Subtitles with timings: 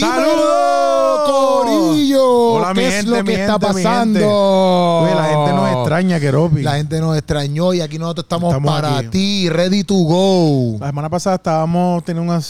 [0.00, 1.30] ¡Saludos!
[1.30, 2.52] Corillo!
[2.54, 5.00] Hola, mi ¿Qué es lo mi que está gente, pasando?
[5.02, 6.62] Oye, la gente nos extraña, Keropi.
[6.62, 9.08] La gente nos extrañó y aquí nosotros estamos, Estamos para aquí.
[9.08, 10.78] ti, ready to go.
[10.80, 12.42] La semana pasada estábamos teniendo una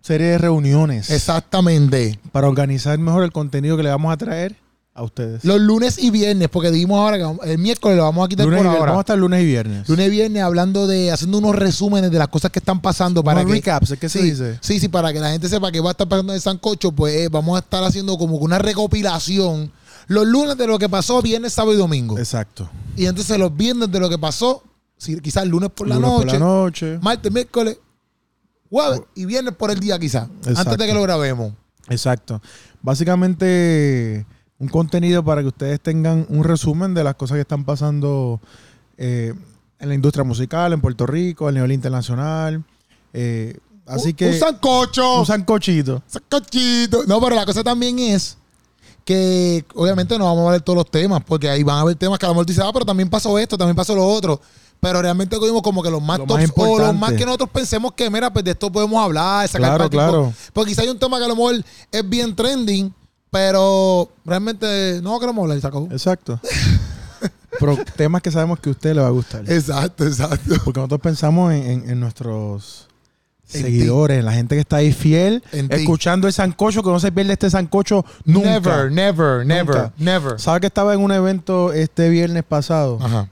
[0.00, 2.18] serie de reuniones Exactamente.
[2.32, 4.56] para organizar mejor el contenido que le vamos a traer
[4.94, 5.44] a ustedes.
[5.44, 8.58] Los lunes y viernes, porque dijimos ahora que el miércoles lo vamos a quitar Lunes
[8.58, 8.80] por viernes.
[8.80, 8.92] ahora.
[8.92, 9.88] Vamos a estar lunes y viernes.
[9.88, 13.40] Lunes y viernes hablando de, haciendo unos resúmenes de las cosas que están pasando para
[13.40, 14.58] Unos que recaps, ¿es que se sí, dice?
[14.60, 16.92] Sí, sí, para que la gente sepa que va a estar pasando en el Sancocho,
[16.92, 19.72] pues eh, vamos a estar haciendo como una recopilación
[20.08, 22.18] los lunes de lo que pasó, viernes, sábado y domingo.
[22.18, 22.68] Exacto.
[22.96, 24.62] Y entonces los viernes de lo que pasó,
[24.96, 26.98] si, quizás lunes por la Lunes noche, por la noche.
[27.00, 27.78] martes, miércoles,
[28.68, 31.52] jueves y viernes por el día quizás, antes de que lo grabemos.
[31.88, 32.42] Exacto.
[32.82, 34.26] Básicamente,
[34.62, 38.40] un contenido para que ustedes tengan un resumen de las cosas que están pasando
[38.96, 39.34] eh,
[39.80, 42.62] en la industria musical, en Puerto Rico, a nivel internacional.
[43.12, 44.28] Eh, así Un- que.
[44.28, 45.18] Un sancocho.
[45.18, 46.00] un sancochito.
[46.06, 47.02] sancochito.
[47.08, 48.38] No, pero la cosa también es
[49.04, 52.20] que obviamente no vamos a ver todos los temas, porque ahí van a haber temas
[52.20, 54.40] que a lo mejor dice, ah, pero también pasó esto, también pasó lo otro.
[54.78, 57.50] Pero realmente cogimos como que los más Lo tops más o los más que nosotros
[57.52, 60.32] pensemos que, mira, pues de esto podemos hablar, sacar Claro, claro.
[60.52, 62.94] Porque quizá hay un tema que a lo mejor es bien trending,
[63.32, 65.88] pero realmente no queremos hablar y se acabó.
[65.90, 66.38] Exacto.
[67.58, 69.42] Pero temas que sabemos que a usted le va a gustar.
[69.50, 70.54] Exacto, exacto.
[70.64, 72.88] Porque nosotros pensamos en, en- en nuestros
[73.52, 75.76] En seguidores, en la gente que está ahí fiel, En ti.
[75.76, 78.48] escuchando el sancocho, que no se pierde este sancocho nunca.
[78.50, 79.92] Never, never, never, Nunca.
[79.98, 80.40] never.
[80.40, 82.98] ¿Sabe que estaba en un evento este viernes pasado?
[83.00, 83.28] Ajá.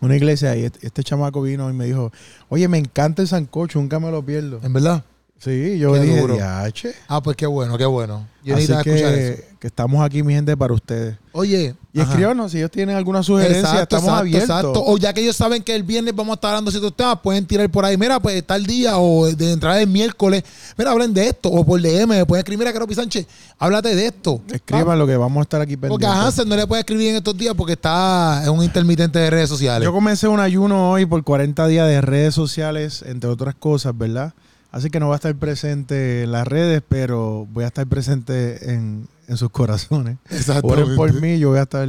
[0.00, 2.10] Una iglesia y este, este chamaco vino y me dijo,
[2.48, 4.58] oye, me encanta el sancocho, nunca me lo pierdo.
[4.62, 5.04] ¿En verdad?
[5.42, 6.94] Sí, yo Qué dije.
[7.08, 8.26] Ah, pues qué bueno, qué bueno.
[8.44, 9.36] Yo Así necesitaba escuchar eso.
[9.42, 11.16] que, que estamos aquí, mi gente, para ustedes.
[11.32, 11.74] Oye.
[11.92, 12.10] Y ajá.
[12.10, 14.48] escríbanos si ellos tienen alguna sugerencia, Exacto, estamos exacto, abiertos.
[14.50, 14.84] exacto.
[14.86, 17.18] O ya que ellos saben que el viernes vamos a estar hablando de ciertos temas,
[17.22, 20.42] pueden tirar por ahí, mira, pues tal día o de entrada el miércoles,
[20.76, 21.48] mira, hablen de esto.
[21.50, 23.26] O por DM, me pueden escribir, mira, Caropi Sánchez,
[23.58, 24.42] háblate de esto.
[24.52, 26.18] Escriban lo que vamos a estar aquí Porque pendientes.
[26.22, 29.30] a Hansel no le puede escribir en estos días porque está en un intermitente de
[29.30, 29.84] redes sociales.
[29.84, 34.34] Yo comencé un ayuno hoy por 40 días de redes sociales, entre otras cosas, ¿verdad?
[34.72, 38.72] Así que no va a estar presente en las redes, pero voy a estar presente
[38.72, 40.16] en, en sus corazones.
[40.30, 40.82] Exactamente.
[40.82, 41.88] Oren por mí, yo voy a estar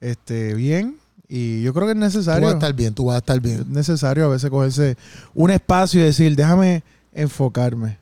[0.00, 0.96] este, bien
[1.28, 2.44] y yo creo que es Tú necesario.
[2.46, 3.64] vas a estar bien, tú vas a estar Es bien.
[3.72, 4.96] necesario a veces cogerse
[5.34, 6.82] un espacio y decir, déjame
[7.12, 7.98] enfocarme.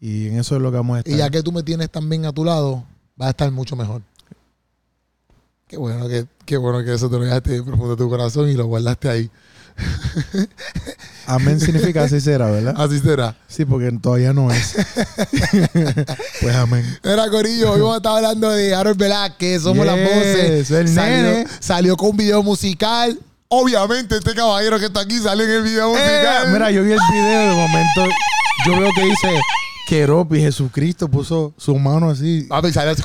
[0.00, 1.12] Y en eso es lo que vamos a estar.
[1.12, 2.84] Y ya que tú me tienes también a tu lado,
[3.16, 4.02] vas a estar mucho mejor.
[5.66, 8.54] Qué bueno que, qué bueno que eso te lo dejaste profundo de tu corazón y
[8.54, 9.30] lo guardaste ahí.
[11.26, 12.74] Amén significa así será, ¿verdad?
[12.78, 13.36] Así será.
[13.48, 14.74] Sí, porque todavía no es.
[16.40, 16.84] pues amén.
[17.02, 20.70] Era Corillo, hoy vamos a estar hablando de Harold Velázquez, somos las voces.
[20.70, 21.46] el salió, nene.
[21.60, 23.18] salió con un video musical.
[23.48, 26.52] Obviamente, este caballero que está aquí sale en el video Eh, musical.
[26.52, 28.04] mira, yo vi el video de momento.
[28.66, 29.40] Yo veo que dice
[29.88, 32.42] Keropi, Jesucristo puso su mano así.
[32.48, 33.02] Papi, sale así.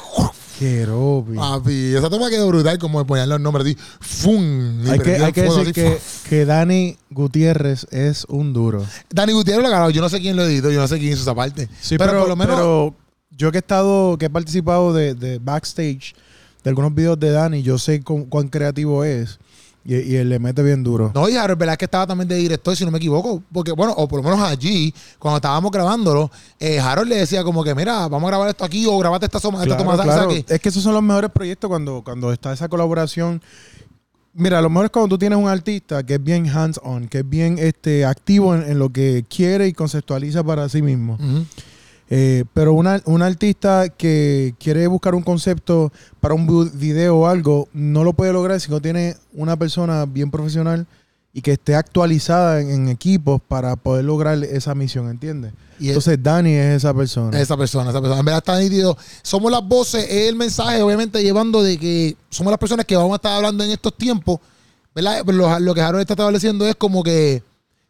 [0.63, 1.35] Keropi.
[1.35, 3.77] Papi, esa toma quedó brutal, como de poner los nombres así.
[3.99, 4.85] ¡Fum!
[4.85, 5.97] Y hay que, hay decir así, que,
[6.29, 8.85] que Dani Gutiérrez es un duro.
[9.09, 9.89] Dani Gutiérrez lo ganó.
[9.89, 11.67] Yo no sé quién lo editó, yo no sé quién hizo esa parte.
[11.81, 12.55] Sí, pero, pero, por lo menos.
[12.55, 12.95] pero
[13.31, 16.13] yo que he estado, que he participado de, de backstage
[16.63, 19.39] de algunos videos de Dani, yo sé cu- cuán creativo es
[19.85, 21.11] y, y él le mete bien duro.
[21.13, 23.41] No, y Harold Velázquez estaba también de director, si no me equivoco.
[23.51, 27.63] Porque, bueno, o por lo menos allí, cuando estábamos grabándolo, eh, Harold le decía como
[27.63, 30.29] que, mira, vamos a grabar esto aquí o grabate esta, soma, esta Claro, sea, claro.
[30.29, 33.41] que- Es que esos son los mejores proyectos cuando, cuando está esa colaboración.
[34.35, 37.29] Mira, lo mejor es cuando tú tienes un artista que es bien hands-on, que es
[37.29, 41.15] bien este, activo en, en lo que quiere y conceptualiza para sí mismo.
[41.15, 41.45] Ujú.
[42.15, 47.67] Eh, pero una, un artista que quiere buscar un concepto para un video o algo,
[47.73, 50.85] no lo puede lograr si no tiene una persona bien profesional
[51.33, 55.53] y que esté actualizada en, en equipos para poder lograr esa misión, ¿entiendes?
[55.79, 57.39] Y es- Entonces Dani es esa persona.
[57.39, 58.19] Esa persona, esa persona.
[58.19, 58.95] En verdad está nítido.
[59.23, 63.13] Somos las voces, es el mensaje, obviamente, llevando de que somos las personas que vamos
[63.13, 64.39] a estar hablando en estos tiempos.
[64.93, 65.25] ¿Verdad?
[65.61, 67.41] Lo que Harold está estableciendo es como que,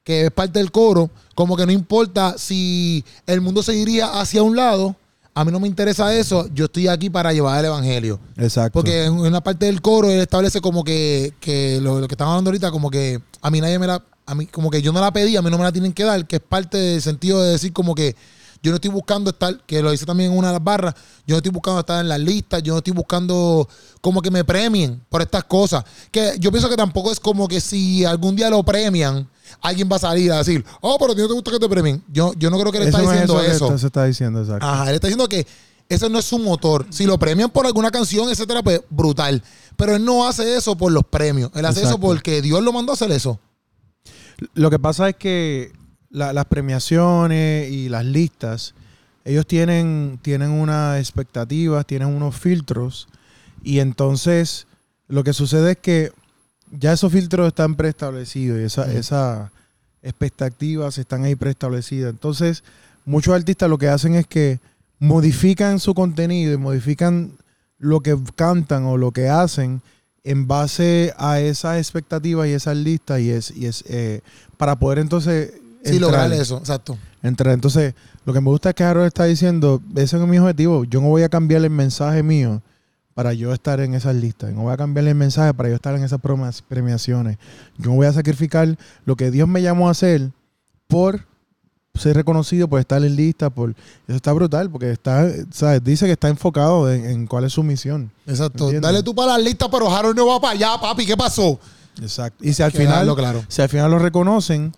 [0.03, 4.43] que es parte del coro, como que no importa si el mundo se diría hacia
[4.43, 4.95] un lado,
[5.35, 8.19] a mí no me interesa eso, yo estoy aquí para llevar el evangelio.
[8.37, 8.79] Exacto.
[8.79, 12.31] Porque en una parte del coro él establece como que, que lo, lo que estamos
[12.33, 15.01] hablando ahorita, como que a mí nadie me la, a mí, como que yo no
[15.01, 17.41] la pedí, a mí no me la tienen que dar, que es parte del sentido
[17.41, 18.15] de decir como que
[18.63, 20.93] yo no estoy buscando estar, que lo dice también en una de las barras,
[21.27, 23.67] yo no estoy buscando estar en las listas, yo no estoy buscando
[23.99, 25.83] como que me premien por estas cosas.
[26.09, 29.27] Que yo pienso que tampoco es como que si algún día lo premian,
[29.61, 31.69] alguien va a salir a decir, oh, pero a ti no te gusta que te
[31.69, 32.03] premien.
[32.11, 33.65] Yo, yo no creo que él está Eso no es diciendo eso eso.
[33.65, 34.65] está- se está diciendo, exacto.
[34.65, 35.45] Ajá, él está diciendo que
[35.89, 36.85] ese no es su motor.
[36.89, 39.43] Si lo premian por alguna canción, etcétera, pues brutal.
[39.75, 41.51] Pero él no hace eso por los premios.
[41.55, 43.39] Él hace eso porque Dios lo mandó a hacer eso.
[44.53, 45.71] Lo que pasa es que
[46.09, 48.73] la- las premiaciones y las listas
[49.25, 53.07] ellos tienen, tienen unas expectativas, tienen unos filtros
[53.63, 54.67] y entonces
[55.07, 56.11] lo que sucede es que
[56.79, 59.49] ya esos filtros están preestablecidos y esa- esas
[60.01, 62.11] expectativas están ahí preestablecidas.
[62.11, 62.63] Entonces,
[63.05, 64.59] muchos artistas lo que hacen es que
[64.99, 67.33] modifican su contenido y modifican
[67.79, 69.81] lo que cantan o lo que hacen
[70.23, 74.21] en base a esas expectativas y esas listas y es, y es eh,
[74.57, 75.53] para poder entonces
[75.85, 76.97] Sí, lograr eso, exacto.
[77.21, 77.53] entrar.
[77.53, 77.93] Entonces,
[78.25, 80.85] lo que me gusta es que Harold está diciendo, ese es mi objetivo.
[80.85, 82.61] Yo no voy a cambiar el mensaje mío
[83.13, 84.53] para yo estar en esas listas.
[84.53, 86.19] No voy a cambiar el mensaje para yo estar en esas
[86.67, 87.37] premiaciones.
[87.77, 90.31] Yo voy a sacrificar lo que Dios me llamó a hacer
[90.87, 91.25] por
[91.95, 93.71] ser reconocido, por estar en lista, por
[94.07, 95.83] eso está brutal, porque está, ¿sabes?
[95.83, 98.11] dice que está enfocado en, en cuál es su misión.
[98.25, 98.65] Exacto.
[98.65, 98.81] ¿Entiendes?
[98.81, 101.05] Dale tú para la lista, pero Harold no va para allá, papi.
[101.05, 101.59] ¿Qué pasó?
[102.01, 102.43] Exacto.
[102.43, 103.43] Y si al final, claro.
[103.47, 104.73] si al final lo reconocen,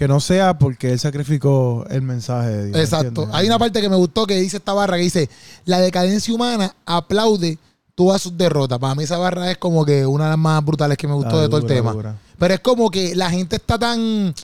[0.00, 2.78] que no sea porque él sacrificó el mensaje de Dios.
[2.78, 3.06] Exacto.
[3.08, 3.34] ¿entiendes?
[3.34, 5.28] Hay una parte que me gustó que dice esta barra que dice,
[5.66, 7.58] la decadencia humana aplaude
[7.94, 8.78] todas sus derrotas.
[8.78, 11.36] Para mí esa barra es como que una de las más brutales que me gustó
[11.36, 11.92] Ah, de todo el tema.
[11.92, 12.16] dura.
[12.38, 14.34] Pero es como que la gente está tan...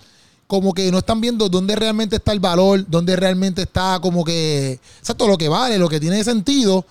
[0.47, 4.79] Como que no están viendo dónde realmente está el valor, dónde realmente está como que...
[4.99, 6.85] Exacto, lo que vale, lo que tiene sentido.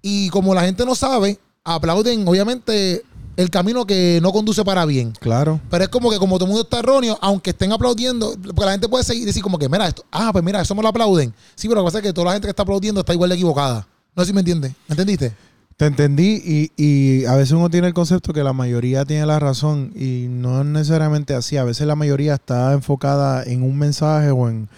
[0.00, 3.02] Y como la gente no sabe, aplauden obviamente
[3.40, 5.12] el camino que no conduce para bien.
[5.20, 5.60] Claro.
[5.70, 8.72] Pero es como que como todo el mundo está erróneo, aunque estén aplaudiendo, porque la
[8.72, 10.88] gente puede seguir y decir como que, mira, esto, ah, pues mira, eso me lo
[10.88, 11.32] aplauden.
[11.54, 13.30] Sí, pero lo que pasa es que toda la gente que está aplaudiendo está igual
[13.30, 13.86] de equivocada.
[14.14, 14.72] No sé si me entiendes.
[14.88, 15.32] ¿Me entendiste?
[15.76, 19.38] Te entendí y, y a veces uno tiene el concepto que la mayoría tiene la
[19.38, 21.56] razón y no es necesariamente así.
[21.56, 24.68] A veces la mayoría está enfocada en un mensaje o en,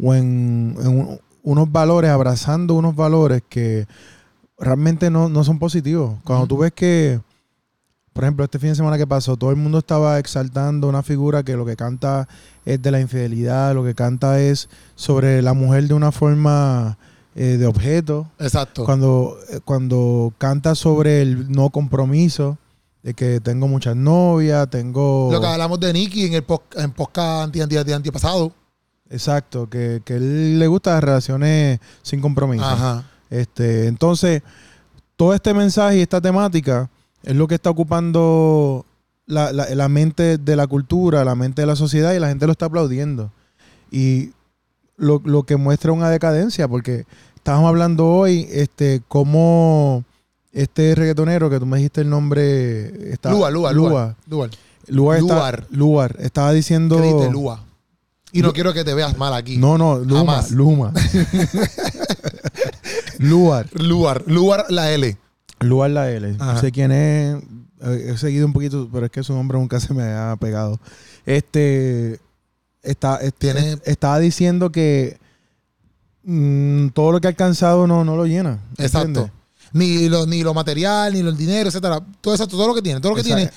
[0.00, 3.88] o en, en un- unos valores, abrazando unos valores que
[4.56, 6.14] realmente no, no son positivos.
[6.22, 7.18] Cuando tú ves que,
[8.12, 11.42] por ejemplo, este fin de semana que pasó, todo el mundo estaba exaltando una figura
[11.42, 12.28] que lo que canta
[12.64, 16.98] es de la infidelidad, lo que canta es sobre la mujer de una forma
[17.34, 18.84] eh, de objeto Exacto.
[18.84, 22.58] cuando, eh, cuando canta sobre el no compromiso,
[23.02, 25.28] de que tengo muchas novias, tengo...
[25.32, 28.52] Lo que hablamos de Nicky en el post- en podcast anti, anti, anti, antipasado.
[29.10, 32.64] Exacto, que, que él le gusta las relaciones sin compromiso.
[32.64, 33.04] Ajá.
[33.28, 34.42] Este, entonces,
[35.16, 36.88] todo este mensaje y esta temática
[37.22, 38.84] es lo que está ocupando
[39.26, 42.46] la, la- la mente de la cultura, la mente de la sociedad y la gente
[42.46, 43.30] lo está aplaudiendo.
[43.90, 44.30] Y
[44.96, 47.04] lo, lo que muestra una decadencia, porque
[47.36, 50.04] estábamos hablando hoy, este, cómo
[50.52, 53.12] este reggaetonero que tú me dijiste el nombre...
[53.12, 54.16] Está, Lua, Lua, Lua.
[54.28, 54.48] Lua.
[54.88, 55.18] Luar.
[55.18, 55.66] está- Luar.
[55.70, 56.16] Luar.
[56.20, 56.96] Estaba diciendo...
[56.96, 57.64] ¿Qué dijiste, Lua?
[58.32, 59.56] Y no Lu- quiero que te veas mal aquí.
[59.58, 60.18] No, no, Luma.
[60.18, 60.50] Jamás.
[60.50, 60.92] Luma.
[63.18, 63.68] Luar.
[63.74, 64.22] Luar.
[64.26, 65.16] Luar la L.
[65.62, 66.36] Luar la L.
[66.38, 66.54] Ajá.
[66.54, 67.36] No sé quién es.
[67.82, 70.78] eh, He seguido un poquito, pero es que su nombre nunca se me ha pegado.
[71.26, 72.20] Este.
[72.82, 75.18] Está, es- Tiene- es- estaba diciendo que
[76.24, 78.58] mm, todo lo que ha alcanzado no, no lo llena.
[78.78, 79.30] Exacto.
[79.72, 82.00] Ni lo, ni lo material, ni lo el dinero, etcétera.
[82.20, 83.50] Todo eso, todo lo que tiene, todo lo que Exacto.
[83.50, 83.52] tiene.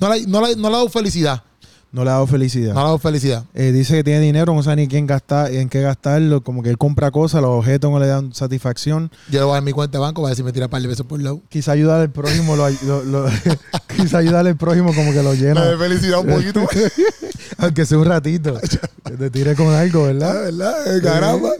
[0.00, 1.42] No le, no, le, no le ha dado felicidad.
[1.90, 2.68] No le ha dado felicidad.
[2.74, 3.44] No le ha dado felicidad.
[3.54, 6.42] Eh, dice que tiene dinero, no sabe ni quién gastar, en qué gastarlo.
[6.42, 9.10] Como que él compra cosas, los objetos no le dan satisfacción.
[9.30, 10.70] Yo le voy a dar mi cuenta de banco para ver si me tira un
[10.70, 11.40] par de pesos por lado.
[11.48, 13.26] Quizá ayudar al prójimo, lo, lo- lo-
[13.96, 15.62] quizá ayudar al prójimo como que lo llena.
[15.78, 16.60] felicidad un poquito.
[17.58, 18.58] Aunque sea un ratito.
[19.04, 20.42] Que te tire con algo, Ah, ¿verdad?
[20.44, 20.96] ¿verdad?
[20.96, 21.50] Eh, Caramba.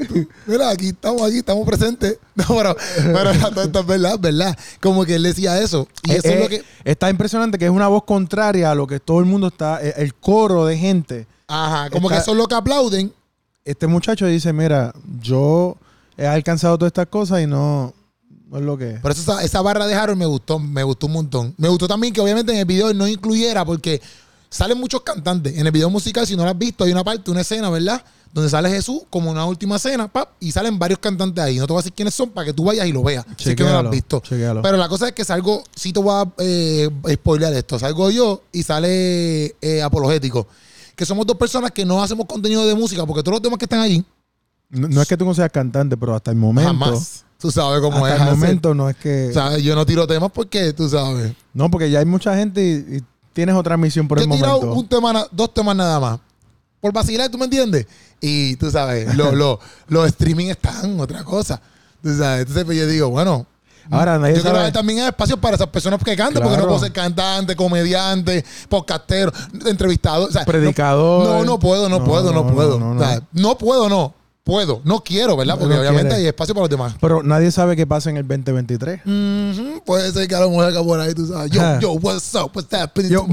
[0.47, 2.19] Mira, aquí estamos, aquí estamos presentes.
[2.39, 4.57] No, pero, pero es verdad, ¿verdad?
[4.81, 5.89] Como que él decía eso.
[6.05, 6.65] Y eso Eh, es lo eh, que.
[6.85, 10.15] Está impresionante que es una voz contraria a lo que todo el mundo está, el
[10.15, 11.27] coro de gente.
[11.49, 13.13] Ajá, como está- que eso es lo que aplauden.
[13.65, 15.77] Este muchacho dice, mira, yo
[16.17, 17.93] he alcanzado todas estas cosas y no,
[18.49, 19.01] no es lo que es.
[19.01, 21.55] Por eso esa, esa barra de Harold me gustó, me gustó un montón.
[21.59, 24.01] Me gustó también que obviamente en el video no incluyera, porque
[24.51, 25.57] salen muchos cantantes.
[25.57, 28.03] En el video musical, si no lo has visto, hay una parte, una escena, ¿verdad?
[28.33, 31.57] Donde sale Jesús como una última cena, pap, y salen varios cantantes ahí.
[31.59, 33.25] No te voy a decir quiénes son para que tú vayas y lo veas.
[33.39, 34.23] Si es que no lo has visto.
[34.29, 37.79] Pero la cosa es que salgo, sí te voy a eh, spoilear esto.
[37.79, 40.47] Salgo yo y sale eh, Apologético.
[40.95, 43.67] Que somos dos personas que no hacemos contenido de música, porque todos los temas que
[43.67, 44.05] están allí,
[44.69, 47.25] No, no es que tú no seas cantante, pero hasta el momento, jamás.
[47.39, 48.15] Tú sabes cómo hasta es.
[48.17, 48.37] el hacer.
[48.37, 49.31] momento no es que...
[49.33, 51.33] Sea, yo no tiro temas porque, tú sabes.
[51.55, 53.05] no, porque ya hay mucha gente y, y
[53.39, 54.81] tienes otra misión por Yo el he tirado momento.
[54.81, 56.19] un tema, na- dos temas nada más.
[56.81, 57.87] Por vacilar, ¿tú me entiendes?
[58.21, 61.61] Y tú sabes, lo- lo- los streaming están otra cosa.
[62.03, 63.47] Tú sabes, entonces pues, yo digo, bueno.
[63.93, 66.65] Ahora, nadie yo sabe- ver también hay espacios para esas personas que cantan, porque no
[66.67, 69.33] puedo ser cantante, comediante, podcastero,
[69.67, 70.29] entrevistador.
[70.29, 71.25] o sea, Predicador.
[71.25, 72.79] No, no, no puedo, no, No, puedo, no, no, puedo.
[72.81, 74.15] no, no, O sea, no puedo, no.
[74.49, 75.59] Puedo, no quiero, ¿verdad?
[75.59, 76.23] Porque no obviamente quiere.
[76.23, 76.95] hay espacio para los demás.
[77.03, 79.01] Pero nadie sabe qué pasa en el 2023.
[79.05, 81.51] Ujú, Puede ser que a lo mejor acá por ahí, tú sabes.
[81.51, 82.51] Yo, yo, what's up?
[82.55, 83.11] What's happening?
[83.11, 83.27] Yo,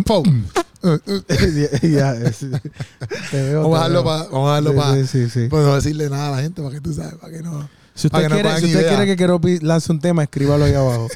[3.32, 4.24] veo, Vamos a dejarlo para.
[4.26, 4.96] Vamos a dejarlo para.
[4.96, 5.48] sí, sí, sí.
[5.50, 7.70] Pues no decirle nada a la gente para que tú sabes, para que no.
[7.94, 10.74] Si usted, que no quiere, si usted quiere que Keropi lance un tema, escríbalo ahí
[10.74, 11.08] abajo.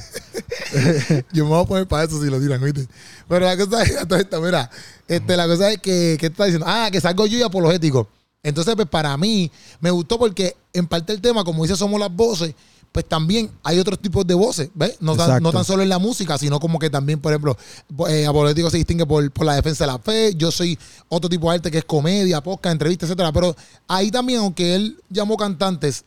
[1.33, 2.87] Yo me voy a poner para eso si lo tiran, ¿viste?
[3.27, 4.69] Pero la cosa es, esto, mira,
[5.09, 6.65] este, la cosa es que, ¿qué está diciendo?
[6.69, 8.07] Ah, que salgo yo y apologético.
[8.41, 12.13] Entonces, pues para mí, me gustó porque en parte el tema, como dice, somos las
[12.13, 12.55] voces,
[12.91, 14.95] pues también hay otros tipos de voces, ¿ves?
[14.99, 15.43] No tan, Exacto.
[15.43, 17.57] no tan solo en la música, sino como que también, por ejemplo,
[18.07, 20.77] eh, apologético se distingue por, por la defensa de la fe, yo soy
[21.07, 23.31] otro tipo de arte que es comedia, podcast, entrevista, etcétera.
[23.31, 23.55] Pero
[23.87, 26.05] ahí también, aunque él llamó cantantes,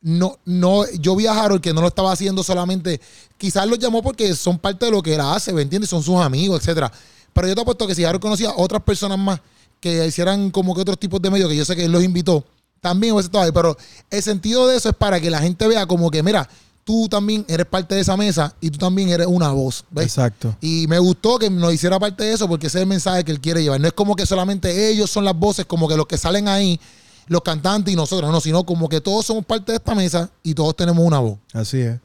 [0.00, 3.00] no, no, yo vi a Harold que no lo estaba haciendo solamente,
[3.36, 5.90] quizás los llamó porque son parte de lo que él hace, ¿me entiendes?
[5.90, 6.92] Son sus amigos, etcétera.
[7.32, 9.40] Pero yo te apuesto que si Harold conocía a otras personas más
[9.80, 12.44] que hicieran como que otros tipos de medios, que yo sé que él los invitó,
[12.80, 13.52] también hubiese estado ahí.
[13.52, 13.76] Pero
[14.10, 16.48] el sentido de eso es para que la gente vea como que, mira,
[16.88, 20.06] tú también eres parte de esa mesa y tú también eres una voz, ¿ves?
[20.06, 20.56] Exacto.
[20.60, 23.32] Y me gustó que nos hiciera parte de eso porque ese es el mensaje que
[23.32, 23.78] él quiere llevar.
[23.78, 26.80] No es como que solamente ellos son las voces, como que los que salen ahí,
[27.26, 30.54] los cantantes y nosotros, no, sino como que todos somos parte de esta mesa y
[30.54, 31.38] todos tenemos una voz.
[31.52, 31.98] Así es.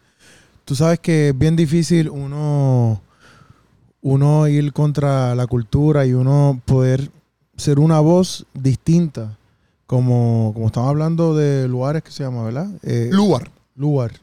[0.65, 3.01] Tú sabes que es bien difícil uno,
[4.01, 7.09] uno ir contra la cultura y uno poder
[7.57, 9.37] ser una voz distinta.
[9.85, 12.67] Como, como estamos hablando de lugares que se llama, ¿verdad?
[12.83, 13.51] Eh, Lugar.
[13.75, 14.13] lugar.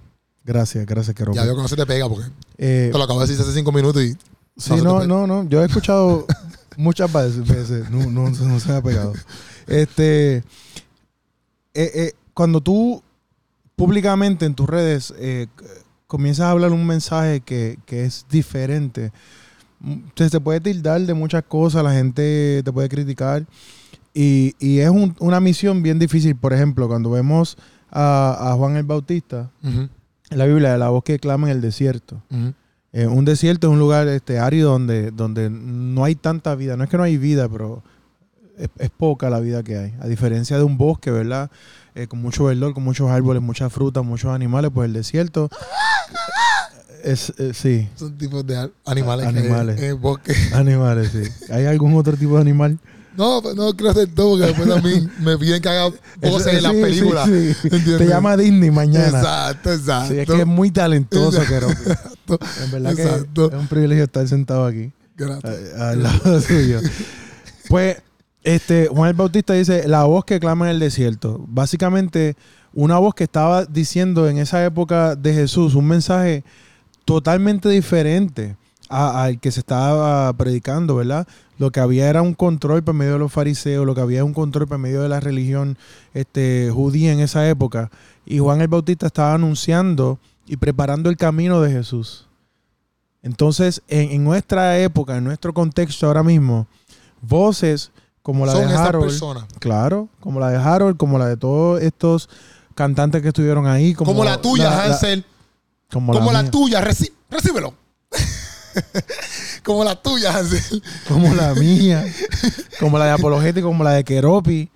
[0.43, 2.25] Gracias, gracias, que Ya veo que no se te pega porque
[2.59, 4.17] Eh, te lo acabo de decir hace cinco minutos y.
[4.57, 5.49] Sí, No no, no, no.
[5.49, 6.27] Yo he escuchado
[6.77, 9.13] muchas veces, no, no, no se me ha pegado.
[9.67, 10.43] Este, eh,
[11.75, 13.03] eh, cuando tú
[13.77, 15.47] públicamente en tus redes eh,
[16.07, 19.13] comienzas a hablar un mensaje que, que es diferente,
[20.17, 23.45] se puede tildar de muchas cosas, la gente te puede criticar
[24.15, 26.37] y, y es un- una misión bien difícil.
[26.37, 27.57] Por ejemplo, cuando vemos
[27.91, 29.51] a, a Juan el Bautista
[30.31, 32.23] en la Biblia, la voz que clama en el desierto.
[32.93, 36.77] Eh, un desierto es un lugar este, árido donde, donde no hay tanta vida.
[36.77, 37.83] No es que no hay vida, pero
[38.59, 39.95] es, es poca la vida que hay.
[40.01, 41.51] A diferencia de un bosque, ¿verdad?
[41.95, 45.49] Eh, con mucho verdor, con muchos árboles, muchas frutas, muchos animales, pues el desierto
[47.05, 49.33] es, eh, sí, Son tipos de al- animales.
[49.33, 49.79] que- Animales.
[49.79, 50.35] en el bosque.
[50.53, 51.53] animales, sí.
[51.53, 52.79] ¿Hay algún otro tipo de animal?
[53.17, 56.63] No, pues no quiero hacer todo porque después también me piden que haga voces en
[56.63, 57.27] las sí, sí, películas.
[57.27, 57.53] sí.
[57.65, 57.99] ¿entiendes?
[57.99, 59.19] Te llama Disney mañana.
[59.19, 60.13] Exacto, exacto.
[60.15, 61.69] Sí, es que es muy talentoso, pero
[62.65, 63.49] en verdad que Exacto.
[63.49, 64.93] es un privilegio estar sentado aquí.
[65.17, 65.55] Gracias.
[65.77, 66.81] a- al lado suyo.
[67.69, 67.97] Pues,
[68.43, 71.45] este, Juan el Bautista dice, la voz que clama en el desierto.
[71.49, 72.37] Básicamente,
[72.73, 76.43] una voz que estaba diciendo en esa época de Jesús un mensaje
[77.14, 78.57] totalmente diferente
[78.88, 81.26] al que se estaba predicando, ¿verdad?
[81.59, 84.25] Lo que había era un control por medio de los fariseos, lo que había era
[84.25, 85.76] un control por medio de la religión
[86.14, 87.90] este, judía en esa época.
[88.26, 92.26] Y Juan el Bautista estaba anunciando y preparando el camino de Jesús.
[93.23, 96.67] Entonces, en, en nuestra época, en nuestro contexto ahora mismo,
[97.21, 97.90] voces
[98.23, 99.45] como la Son de Harold, personas.
[99.59, 102.29] claro, como la de Harold, como la de todos estos
[102.75, 105.25] cantantes que estuvieron ahí, como, Como, la tuya, la- Hansel.
[105.93, 107.75] Como, como la, tuya, reci- recíbelo.
[109.65, 110.83] como la tuya, Hansel.
[111.09, 112.05] como la mía,
[112.79, 114.71] como la de Apologético, como la de Keropi,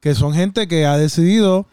[0.00, 1.66] que son gente que ha decidido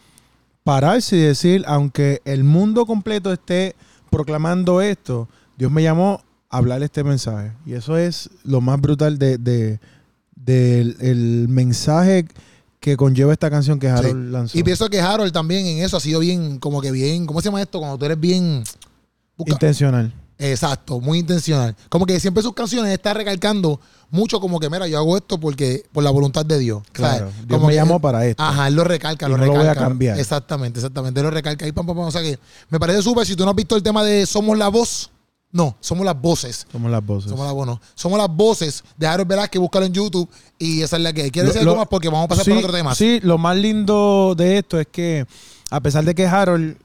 [0.64, 3.74] pararse y decir, aunque el mundo completo esté
[4.10, 7.52] proclamando esto, Dios me llamó a hablar este mensaje.
[7.64, 9.80] Y eso es lo más brutal de, de-
[10.34, 12.26] del el mensaje
[12.80, 14.58] que conlleva esta canción que Harold lanzó.
[14.58, 17.46] Y pienso que Harold también en eso ha sido bien, como que bien, ¿cómo se
[17.46, 17.78] llama esto?
[17.78, 18.64] Cuando tú eres bien...
[19.36, 20.12] busca- Intencional.
[20.38, 21.76] Exacto, muy intencional.
[21.90, 25.84] Como que siempre sus canciones está recalcando mucho como que, mira, yo hago esto porque
[25.92, 26.82] por la voluntad de Dios.
[26.92, 27.18] Claro.
[27.28, 27.34] ¿sabes?
[27.46, 28.42] Dios Como me llamó para esto.
[28.42, 29.74] Ajá, él lo recalca, Y lo no lo recalca.
[29.74, 30.18] voy a cambiar.
[30.18, 31.20] Exactamente, exactamente.
[31.20, 32.06] Él lo recalca ahí, pam, pam, pam.
[32.06, 32.38] O sea que
[32.70, 33.26] me parece súper.
[33.26, 35.10] Si tú no has visto el tema de Somos la Voz,
[35.52, 36.66] no, somos las voces.
[36.70, 37.30] Somos las voces.
[37.30, 37.80] Somos la voz, no.
[37.94, 40.28] Somos las voces de Harold Velázquez, búscalo en YouTube
[40.58, 41.30] y esa es la que hay.
[41.30, 41.88] ¿Quieres decir algo más?
[41.88, 42.94] Porque vamos a pasar sí, por otro tema.
[42.94, 45.26] Sí, lo más lindo de esto es que,
[45.70, 46.76] a pesar de que Harold,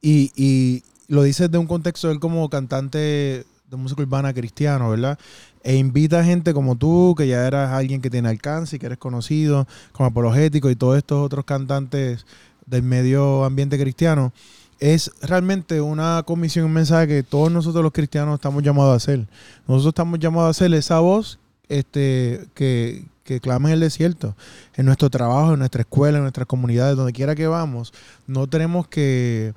[0.00, 5.18] y, y lo dice de un contexto él como cantante de música urbana cristiano, ¿verdad?
[5.64, 8.86] E invita a gente como tú, que ya eras alguien que tiene alcance y que
[8.86, 12.24] eres conocido como apologético y todos estos otros cantantes
[12.66, 14.32] del medio ambiente cristiano.
[14.78, 19.26] Es realmente una comisión, un mensaje que todos nosotros los cristianos estamos llamados a hacer.
[19.68, 21.38] Nosotros estamos llamados a hacer esa voz
[21.68, 24.34] este, que, que clama en el desierto,
[24.74, 27.92] en nuestro trabajo, en nuestra escuela, en nuestras comunidades, donde quiera que vamos.
[28.26, 29.54] No tenemos que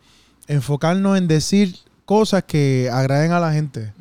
[0.47, 3.93] enfocarnos en decir cosas que agraden a la gente,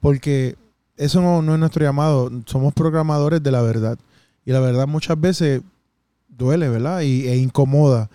[0.00, 0.56] porque
[0.96, 2.30] eso no, no es nuestro llamado.
[2.46, 3.98] Somos programadores de la verdad.
[4.44, 5.62] Y la verdad muchas veces
[6.28, 7.00] duele, ¿verdad?
[7.02, 8.10] Y, e incomoda.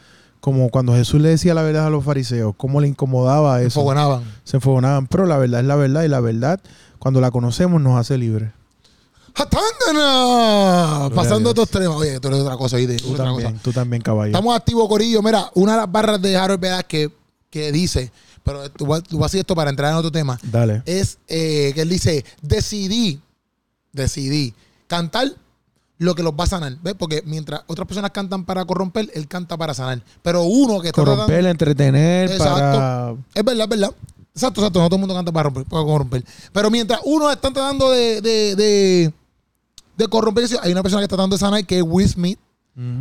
[0.48, 3.66] Como cuando Jesús le decía la verdad a los fariseos, cómo le incomodaba eso.
[3.82, 4.24] Enfogonaban.
[4.46, 5.06] Se enfogonaban.
[5.08, 6.62] Pero la verdad es la verdad y la verdad,
[7.00, 8.50] cuando la conocemos, nos hace libres.
[9.36, 11.14] ¡Hatangana!
[11.14, 11.98] Pasando a otros temas.
[11.98, 12.78] Oye, tú eres otra cosa.
[12.78, 13.62] Tú Otra también, cosa.
[13.62, 14.28] tú también, caballo.
[14.28, 15.22] Estamos activos, Corillo.
[15.22, 17.12] Mira, una de las barras de Harold Vedas que,
[17.50, 20.40] que dice, pero tú vas, tú vas a hacer esto para entrar en otro tema,
[20.44, 20.82] Dale.
[20.86, 23.20] es eh, que él dice, decidí,
[23.92, 24.54] decidí
[24.88, 25.28] cantar
[26.00, 26.78] lo que los va a sanar.
[26.84, 26.94] ¿Ves?
[26.98, 30.02] Porque mientras otras personas cantan para corromper, él canta para sanar.
[30.22, 32.54] Pero uno que está Corromper, tratando- entretener, Exacto.
[32.60, 33.16] para...
[33.34, 33.92] Es verdad, es verdad.
[34.34, 34.80] Exacto, exacto.
[34.80, 36.24] No todo el mundo canta para, romper, para corromper.
[36.54, 39.14] Pero mientras uno está tratando de, de, de,
[39.98, 42.38] de corromper, hay una persona que está tratando de sanar que es Will Smith.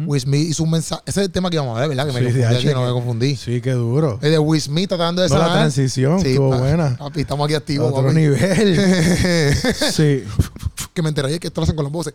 [0.06, 1.02] Will Smith hizo un mensaje.
[1.04, 2.06] Ese es el tema que vamos a ver, ¿verdad?
[2.06, 3.36] Que me Sí, confundí, hecho no que- me confundí.
[3.36, 4.18] Sí, qué duro.
[4.22, 5.58] Es de Will Smith tratando de No, la sanar.
[5.58, 6.96] transición estuvo pa- buena.
[6.96, 7.90] papi, estamos aquí activos.
[7.92, 8.14] Otro papi.
[8.14, 8.74] nivel.
[9.92, 10.24] sí.
[10.94, 12.14] que me enteré que esto lo hacen con las voces.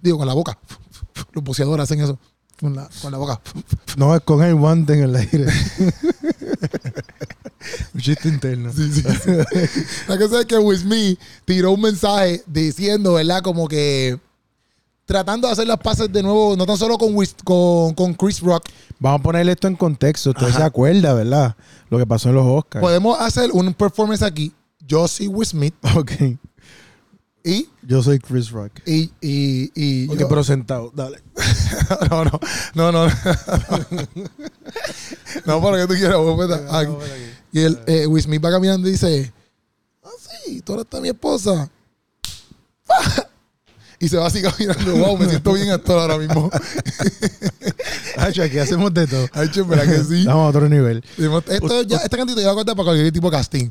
[0.00, 0.58] Digo, con la boca.
[1.32, 2.18] Los boxeadores hacen eso.
[2.60, 3.40] Con la, con la boca.
[3.96, 5.46] No, es con el guante en el aire.
[7.94, 8.70] Un chiste interno.
[8.72, 9.02] Sí, sí.
[10.06, 13.40] La cosa es que Will Smith tiró un mensaje diciendo, ¿verdad?
[13.42, 14.20] Como que
[15.06, 18.64] tratando de hacer las paces de nuevo, no tan solo con, con, con Chris Rock.
[18.98, 20.30] Vamos a ponerle esto en contexto.
[20.30, 20.58] Usted Ajá.
[20.58, 21.56] se acuerda, ¿verdad?
[21.88, 22.82] Lo que pasó en los Oscars.
[22.82, 24.52] Podemos hacer un performance aquí.
[24.86, 26.12] Yo soy Will Smith Ok.
[27.46, 27.68] Y.
[27.82, 28.72] Yo soy Chris Rock.
[28.84, 30.90] Y, y, y yo- pero sentado.
[30.92, 31.22] Dale.
[32.10, 32.40] no, no,
[32.74, 33.06] no, no.
[35.44, 36.16] no, para que tú quieras.
[36.16, 36.92] vos, aquí.
[37.52, 39.32] Y el, eh, Will Smith va caminando y dice,
[40.02, 40.08] ah,
[40.44, 41.70] sí, tú eres esta mi esposa.
[44.00, 44.96] y se va así caminando.
[44.96, 46.50] Wow, me siento bien actor ahora mismo.
[48.16, 49.28] Hacho, aquí hacemos de todo.
[49.52, 50.24] Che, ¿verdad que sí?
[50.26, 51.04] Vamos a otro nivel.
[51.48, 53.70] Esto ya, este cantito ya va a contar para cualquier tipo de casting.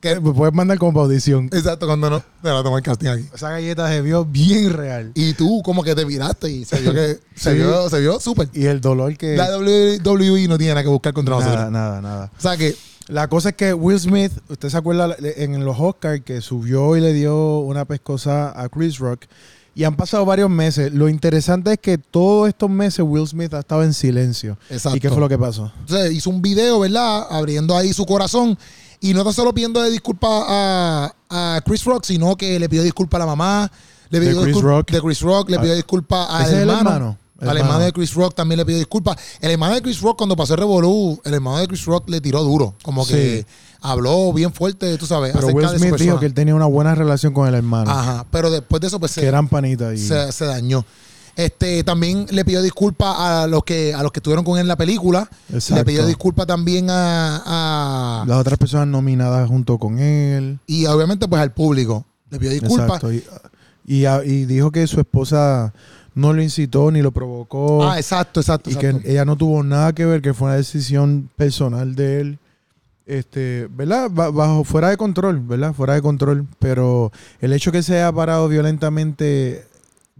[0.00, 1.46] Que me puedes mandar como para audición.
[1.52, 2.20] Exacto, cuando no.
[2.42, 3.24] Te va a tomar casting aquí.
[3.34, 5.10] Esa galleta se vio bien real.
[5.14, 8.48] Y tú como que te viraste y se vio que se vio, se vio súper.
[8.52, 9.36] Y el dolor que...
[9.36, 11.72] La WWE no tiene nada que buscar contra Nada, nosotros.
[11.72, 12.30] nada, nada.
[12.38, 12.76] O sea que
[13.08, 17.00] La cosa es que Will Smith, usted se acuerda en los Oscars que subió y
[17.00, 19.24] le dio una pescosa a Chris Rock.
[19.74, 20.92] Y han pasado varios meses.
[20.92, 24.58] Lo interesante es que todos estos meses Will Smith ha estado en silencio.
[24.70, 24.96] Exacto.
[24.96, 25.72] ¿Y qué fue lo que pasó?
[25.80, 27.26] Entonces hizo un video, ¿verdad?
[27.30, 28.56] Abriendo ahí su corazón.
[29.00, 33.16] Y no tan solo pidiendo disculpas a, a Chris Rock, sino que le pidió disculpas
[33.20, 33.70] a la mamá.
[34.10, 34.90] Le pidió De Chris discul- Rock.
[34.90, 35.50] De Chris Rock.
[35.50, 35.76] Le pidió Ah.
[35.76, 36.78] disculpas al hermano.
[36.78, 37.18] hermano.
[37.40, 37.60] Al Hermano.
[37.60, 39.16] hermano de Chris Rock también le pidió disculpas.
[39.40, 42.20] El hermano de Chris Rock, cuando pasó el Revolú, el hermano de Chris Rock le
[42.20, 42.74] tiró duro.
[42.82, 43.46] Como que Sí.
[43.80, 45.32] habló bien fuerte, tú sabes.
[45.32, 47.92] Pero Will Smith dijo que él tenía una buena relación con el hermano.
[47.92, 48.26] Ajá.
[48.32, 49.94] Pero después de eso, pues se, Que eran panitas.
[49.94, 49.98] Y...
[50.08, 50.84] se, se dañó.
[51.38, 54.68] Este, también le pidió disculpas a los que a los que estuvieron con él en
[54.68, 55.30] la película.
[55.52, 55.76] Exacto.
[55.76, 60.58] Le pidió disculpas también a, a- Las otras personas nominadas junto con él.
[60.66, 62.04] y obviamente pues al público.
[62.30, 62.86] Le pidió disculpas.
[63.04, 63.12] Exacto.
[63.12, 63.22] Y,
[63.86, 65.72] y, y dijo que su esposa
[66.16, 67.88] no lo incitó ni lo provocó.
[67.88, 68.68] Ah, exacto, exacto.
[68.70, 69.02] y exacto.
[69.02, 72.38] que ella no tuvo nada que ver, que fue una decisión personal de él.
[73.06, 74.10] Este, ¿verdad?
[74.10, 75.72] Ba- Bajo, fuera de control, ¿verdad?
[75.72, 76.46] Fuera de control.
[76.58, 79.64] Pero el hecho que se haya parado violentamente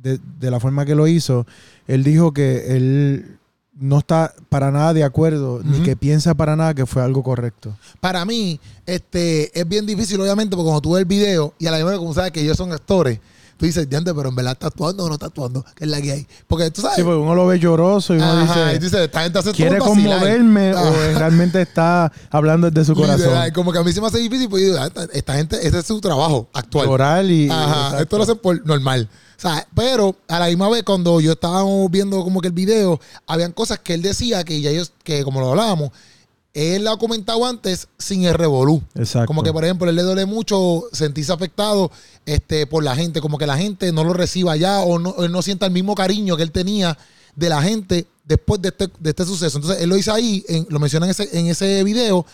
[0.02, 1.46] de, de la forma que lo hizo,
[1.86, 3.38] él dijo que él
[3.80, 7.76] no está para nada de acuerdo, ni que piensa para nada que fue algo correcto.
[8.00, 11.70] Para mí, este, es bien difícil, obviamente, porque cuando tú ves el video y a
[11.70, 13.20] la misma vez, como sabes que ellos son actores,
[13.56, 16.00] tú dices, diante, pero en verdad está actuando o no está actuando, que es la
[16.02, 16.26] que hay.
[16.48, 16.96] Porque tú sabes.
[16.96, 19.38] Sí, porque uno lo ve lloroso y uno Ajá, y dice, tú dices, esta gente
[19.38, 20.18] hace ¿quiere por vacilar".
[20.18, 21.18] conmoverme o Ajá.
[21.18, 23.20] realmente está hablando desde su corazón?
[23.20, 25.34] Literal, como que a mí se me hace difícil, porque yo digo, "Ah, esta, esta
[25.34, 26.88] gente, ese es su trabajo actual.
[26.88, 27.48] Oral y...
[27.48, 29.08] Ajá, esto lo hacen por normal.
[29.40, 33.52] Sea, pero a la misma vez cuando yo estábamos viendo como que el video, habían
[33.52, 35.90] cosas que él decía que ya ellos, que como lo hablábamos,
[36.54, 38.82] él lo ha comentado antes sin el revolú.
[38.96, 39.28] Exacto.
[39.28, 41.92] Como que, por ejemplo, él le duele mucho sentirse afectado
[42.26, 45.30] este, por la gente, como que la gente no lo reciba ya o no, él
[45.30, 46.98] no sienta el mismo cariño que él tenía
[47.36, 49.58] de la gente después de este, de este suceso.
[49.58, 52.26] Entonces, él lo dice ahí, en- lo menciona en ese, en ese video,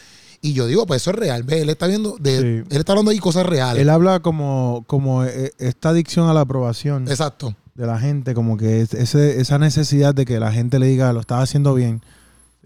[0.46, 1.42] y yo digo, pues eso es real.
[1.42, 2.68] Ve, él está viendo, de, Sí.
[2.74, 3.80] él está hablando ahí cosas reales.
[3.80, 7.56] Él habla como, como eh, esta adicción a la aprobación Exacto.
[7.74, 11.12] de la gente, como que es- ese, esa necesidad de que la gente le diga
[11.14, 12.02] lo estaba haciendo bien.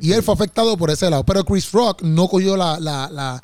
[0.01, 1.25] Y él fue afectado por ese lado.
[1.25, 3.41] Pero Chris Rock no cogió la, la, la-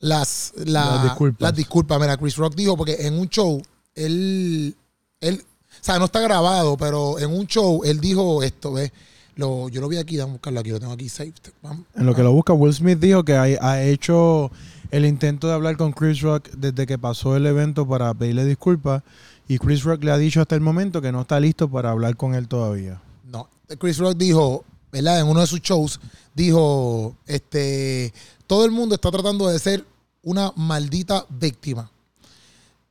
[0.00, 1.40] las, la- Las disculpas.
[1.40, 1.98] las disculpas.
[2.00, 3.60] Mira, Chris Rock dijo, porque en un show,
[3.94, 4.76] él,
[5.20, 8.92] él, o sea, no está grabado, pero en un show él dijo esto, ¿ves?
[9.36, 11.34] Lo, yo lo vi aquí, vamos a buscarlo aquí, lo tengo aquí saved.
[11.62, 11.86] Vamos.
[11.94, 14.50] En lo que lo busca, Will Smith dijo que ha, ha hecho
[14.90, 19.02] el intento de hablar con Chris Rock desde que pasó el evento para pedirle disculpas
[19.48, 22.16] y Chris Rock le ha dicho hasta el momento que no está listo para hablar
[22.16, 23.00] con él todavía.
[23.30, 25.20] No, Chris Rock dijo, ¿verdad?
[25.20, 26.00] En uno de sus shows,
[26.34, 28.12] dijo, este,
[28.46, 29.84] todo el mundo está tratando de ser
[30.22, 31.90] una maldita víctima.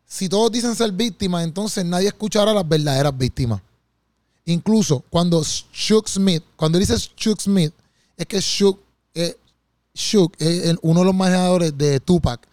[0.05, 3.61] Si todos dicen ser víctimas, entonces nadie escuchará a las verdaderas víctimas.
[4.45, 7.73] Incluso cuando Shook Smith, cuando dice Shook Smith,
[8.15, 8.79] es que Shook,
[9.13, 9.37] eh,
[9.93, 12.47] Shook es uno de los manejadores de Tupac.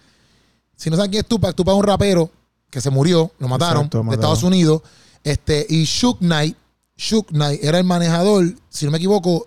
[0.77, 2.31] Si no saben quién es Tupac, Tupac es un rapero
[2.71, 4.21] que se murió, lo mataron, Exacto, de mataron.
[4.21, 4.83] Estados Unidos.
[5.23, 6.57] Este, y Shook Knight,
[6.97, 9.47] Shook Knight era el manejador, si no me equivoco,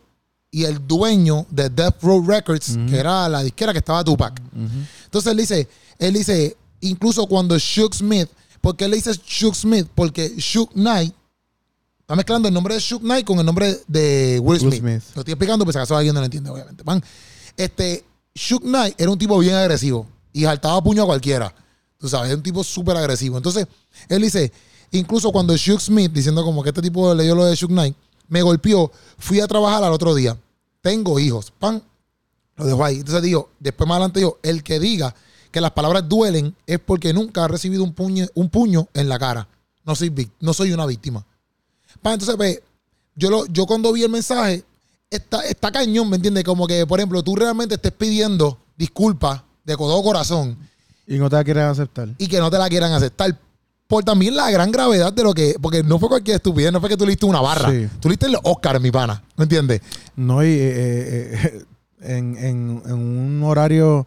[0.52, 4.40] y el dueño de Death Row Records, que era la disquera que estaba Tupac.
[5.04, 5.68] Entonces él dice,
[6.00, 8.30] él dice, incluso cuando Shook Smith,
[8.62, 11.14] porque él le dice Shook Smith, porque Shook Knight
[12.06, 15.02] está mezclando el nombre de Shook Knight con el nombre de Will Will Smith.
[15.16, 16.84] Lo estoy explicando, pues acaso alguien no lo entiende, obviamente.
[16.84, 17.04] Van,
[17.58, 21.52] este, Shook Knight era un tipo bien agresivo y saltaba puño a cualquiera.
[21.98, 23.38] Tú sabes, es un tipo súper agresivo.
[23.38, 23.66] Entonces,
[24.08, 24.52] él dice,
[24.92, 27.96] incluso cuando Shook Smith, diciendo como que este tipo leyó lo de Shook Knight,
[28.28, 30.38] me golpeó, fui a trabajar al otro día.
[30.82, 31.52] Tengo hijos.
[31.58, 31.82] Pan,
[32.56, 32.98] lo dejo ahí.
[32.98, 35.16] Entonces digo, después más adelante digo, el que diga
[35.50, 39.18] que las palabras duelen es porque nunca ha recibido un puño, un puño en la
[39.18, 39.48] cara.
[39.84, 41.26] No soy, no soy una víctima.
[42.06, 42.60] Pa, entonces, pues,
[43.16, 44.64] yo, lo, yo cuando vi el mensaje,
[45.10, 46.44] está, está cañón, ¿me entiendes?
[46.44, 50.56] Como que, por ejemplo, tú realmente estés pidiendo disculpas de todo corazón
[51.08, 52.10] Y no te la quieren aceptar.
[52.20, 53.36] y que no te la quieran aceptar.
[53.88, 55.56] Por también la gran gravedad de lo que.
[55.60, 57.72] Porque no fue cualquier estupidez, no fue que tú leíste una barra.
[57.72, 57.88] Sí.
[58.00, 59.24] Tú leíste los Oscar, mi pana.
[59.36, 59.82] ¿Me entiendes?
[60.16, 61.66] No, y eh, eh, eh,
[62.02, 64.06] en, en- en un horario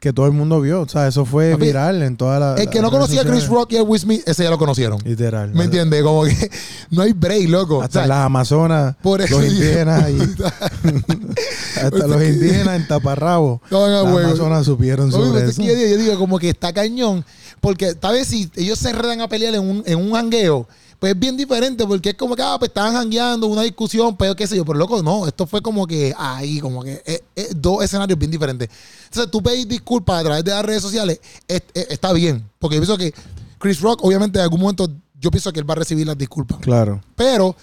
[0.00, 0.80] que todo el mundo vio.
[0.80, 2.54] O sea, eso fue Papi, viral en toda la.
[2.54, 3.46] El que no conocía a Chris.
[3.46, 4.98] Rock y a Will Smith, ese ya lo conocieron.
[5.04, 5.52] Literal.
[5.52, 6.02] ¿Me entiendes?
[6.02, 6.50] Como que
[6.90, 7.82] no hay break, loco.
[7.82, 10.18] Hasta O sea, las Amazonas, por eso los indígenas, y,
[11.80, 13.60] hasta los indígenas en taparrabo.
[13.70, 14.06] No Las.
[14.06, 15.62] Amazonas supieron sobre eso.
[15.62, 17.24] yo, yo digo, como que está cañón.
[17.60, 20.66] Porque tal vez si ellos se enredan a pelear en un, en un jangueo,
[21.00, 21.84] pues es bien diferente.
[21.84, 24.64] Porque es como que, ah, pues estaban jangueando, una discusión, pero qué sé yo.
[24.64, 25.26] Pero loco, no.
[25.26, 28.68] Esto fue como que ahí, como que eh, eh, dos escenarios bien diferentes.
[29.06, 32.48] Entonces, tú pedís disculpas a través de las redes sociales, es- es- está bien.
[32.60, 33.12] Porque yo pienso que
[33.58, 34.88] Chris Rock, obviamente, en algún momento,
[35.20, 36.58] yo pienso que él va a recibir las disculpas.
[36.60, 37.00] Claro.
[37.16, 37.56] Pero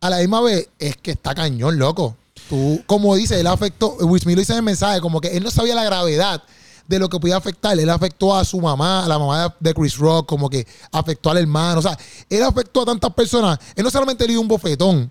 [0.00, 2.16] a la misma vez es que está cañón, loco.
[2.48, 5.42] Tú, como dice, él afectó, Will Smith lo dice en el mensaje, como que él
[5.44, 6.42] no sabía la gravedad
[6.88, 7.78] de lo que podía afectar.
[7.78, 11.38] Él afectó a su mamá, a la mamá de Chris Rock, como que afectó al
[11.38, 11.78] hermano.
[11.78, 11.96] O sea,
[12.28, 13.58] él afectó a tantas personas.
[13.74, 15.10] Él no solamente le dio un bofetón,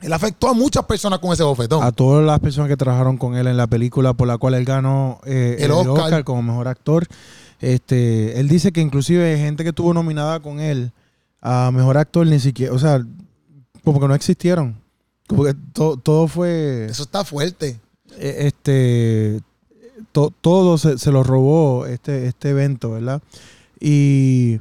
[0.00, 1.82] él afectó a muchas personas con ese bofetón.
[1.82, 4.64] A todas las personas que trabajaron con él en la película por la cual él
[4.64, 6.24] ganó eh, El Oscar.
[6.24, 7.06] como mejor actor.
[7.60, 10.90] Este, él dice que inclusive gente que estuvo nominada con él
[11.40, 13.04] a mejor actor ni siquiera, o sea,
[13.84, 14.76] como que no existieron.
[15.28, 17.78] Como que to- todo fue Eso está fuerte.
[18.18, 19.40] eh, este
[20.12, 23.20] to- todo se, se lo robó este, este evento, ¿verdad?
[23.80, 24.60] Y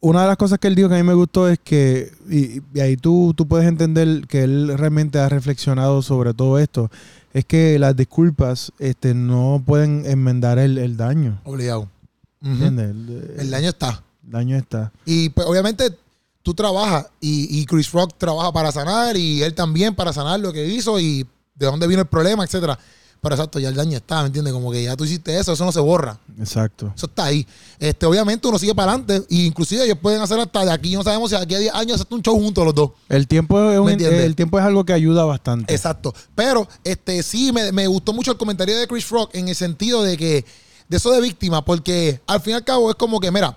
[0.00, 2.60] una de las cosas que él dijo que a mí me gustó es que, y,
[2.76, 6.90] y ahí tú, tú puedes entender que él realmente ha reflexionado sobre todo esto,
[7.32, 11.40] es que las disculpas este, no pueden enmendar el, el daño.
[11.44, 11.88] Obligado.
[12.42, 14.02] El, El daño está.
[14.24, 14.90] el daño está.
[15.06, 15.84] Y pues obviamente
[16.42, 20.52] tú trabajas y, y Chris Rock trabaja para sanar y él también para sanar lo
[20.52, 22.76] que hizo y de dónde vino el problema, etcétera.
[23.22, 24.52] Pero exacto, ya el daño está, ¿me entiendes?
[24.52, 26.18] Como que ya tú hiciste eso, eso no se borra.
[26.40, 26.92] Exacto.
[26.96, 27.46] Eso está ahí.
[27.78, 31.04] Este, obviamente uno sigue para adelante y inclusive ellos pueden hacer hasta de aquí, no
[31.04, 32.90] sabemos si aquí a 10 años hacen un show juntos los dos.
[33.08, 35.72] El tiempo, es el tiempo es algo que ayuda bastante.
[35.72, 36.12] Exacto.
[36.34, 40.02] Pero este sí me, me gustó mucho el comentario de Chris Rock en el sentido
[40.02, 40.44] de que
[40.88, 43.56] de eso de víctima, porque al fin y al cabo es como que, mira,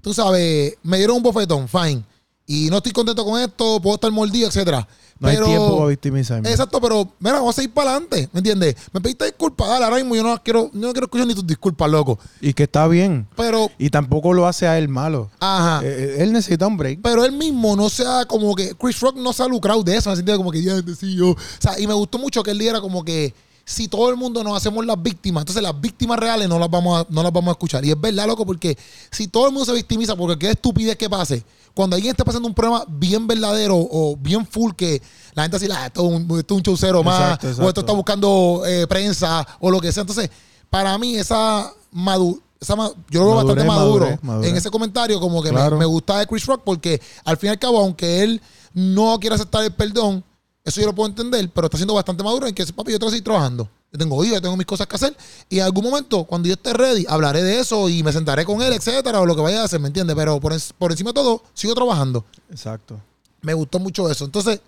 [0.00, 2.02] tú sabes, me dieron un bofetón, fine.
[2.46, 4.86] Y no estoy contento con esto, puedo estar mordido, etcétera.
[5.18, 6.50] No pero, hay tiempo para victimizarme.
[6.50, 8.76] Exacto, pero mira, vamos a ir para adelante, ¿me entiendes?
[8.92, 11.46] Me pediste disculpas, dale, ahora mismo yo no quiero, yo no quiero escuchar ni tus
[11.46, 12.18] disculpas, loco.
[12.40, 13.26] Y que está bien.
[13.34, 15.30] Pero, Y tampoco lo hace a él malo.
[15.40, 15.80] ajá.
[15.82, 17.00] Eh, él necesita un break.
[17.02, 20.10] pero él mismo no sea como que Chris Rock no se ha lucrado de eso,
[20.10, 21.30] en el sentido de como que ya sí, yo.
[21.30, 23.34] O sea, y me gustó mucho que él dijera como que
[23.68, 27.00] si todo el mundo nos hacemos las víctimas, entonces las víctimas reales no las vamos
[27.00, 27.84] a, no las vamos a escuchar.
[27.84, 28.78] Y es verdad, loco, porque
[29.10, 31.42] si todo el mundo se victimiza porque qué estupidez que pase,
[31.76, 35.00] cuando alguien está pasando un problema bien verdadero o bien full que
[35.34, 37.80] la gente así, "Ah, esto es un, esto es un showcero más, Exacto, o esto
[37.82, 40.00] está buscando eh, prensa o lo que sea.
[40.00, 40.30] Entonces,
[40.70, 44.50] para mí esa madu esa ma- yo lo veo Madurez, bastante maduro madurez, madurez.
[44.50, 45.76] en ese comentario, como que me- Claro.
[45.76, 48.40] me, gusta de Chris Rock porque al fin y al cabo, aunque él
[48.72, 50.24] no quiera aceptar el perdón,
[50.66, 53.08] eso yo lo puedo entender, pero está siendo bastante maduro en que, papi, yo tengo
[53.10, 53.70] que seguir trabajando.
[53.92, 55.16] Yo tengo hijos, yo tengo mis cosas que hacer
[55.48, 58.60] y en algún momento, cuando yo esté ready, hablaré de eso y me sentaré con
[58.60, 60.14] él, etcétera, o lo que vaya a hacer, ¿me entiendes?
[60.16, 62.24] Pero por, en- por encima de todo, sigo trabajando.
[62.50, 63.00] Exacto.
[63.42, 64.24] Me gustó mucho eso.
[64.24, 64.60] Entonces,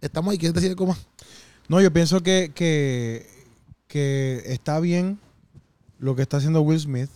[0.00, 0.38] estamos ahí.
[0.38, 0.98] ¿Quieres decir más?
[1.68, 3.28] No, yo pienso que, que,
[3.88, 5.20] que está bien
[5.98, 7.10] lo que está haciendo Will Smith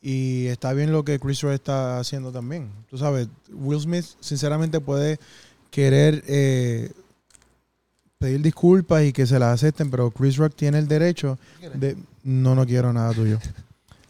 [0.00, 2.70] y está bien lo que Chris Rock está haciendo también.
[2.88, 5.18] Tú sabes, Will Smith sinceramente puede
[5.70, 6.92] querer eh,
[8.24, 11.38] pedir disculpas y que se las acepten, pero Chris Rock tiene el derecho
[11.74, 11.96] de...
[12.22, 13.38] No, no quiero nada tuyo.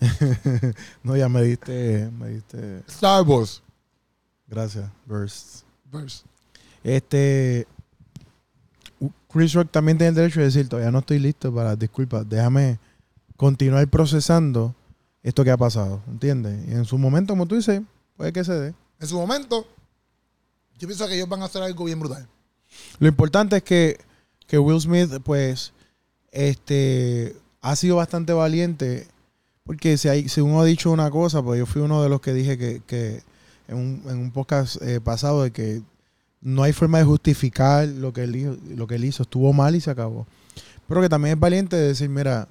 [1.02, 2.10] no, ya me diste...
[2.18, 3.62] Me diste Star Wars.
[4.46, 5.64] gracias, Burst.
[5.94, 6.24] Verse.
[6.82, 7.66] Este.
[9.32, 12.28] Chris Rock también tiene el derecho de decir: Todavía no estoy listo para disculpas.
[12.28, 12.78] Déjame
[13.36, 14.74] continuar procesando
[15.22, 16.68] esto que ha pasado, ¿entiendes?
[16.68, 17.80] Y en su momento, como tú dices,
[18.16, 18.74] puede que se dé.
[19.00, 19.66] En su momento,
[20.78, 22.28] yo pienso que ellos van a hacer algo bien brutal.
[22.98, 23.98] Lo importante es que,
[24.46, 25.72] que Will Smith, pues,
[26.32, 29.06] este, ha sido bastante valiente,
[29.64, 32.20] porque si, hay, si uno ha dicho una cosa, pues yo fui uno de los
[32.20, 33.22] que dije que, que
[33.68, 35.82] en, un, en un podcast eh, pasado de que
[36.40, 39.74] no hay forma de justificar lo que, él hizo, lo que él hizo, estuvo mal
[39.74, 40.26] y se acabó.
[40.86, 42.46] Pero que también es valiente de decir, mira,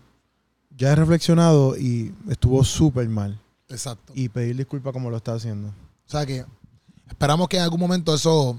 [0.76, 3.40] ya he reflexionado y estuvo súper mal.
[3.70, 4.14] Exacto.
[4.16, 5.68] Y pedir disculpas como lo está haciendo.
[5.68, 6.44] O sea que
[7.08, 8.58] esperamos que en algún momento eso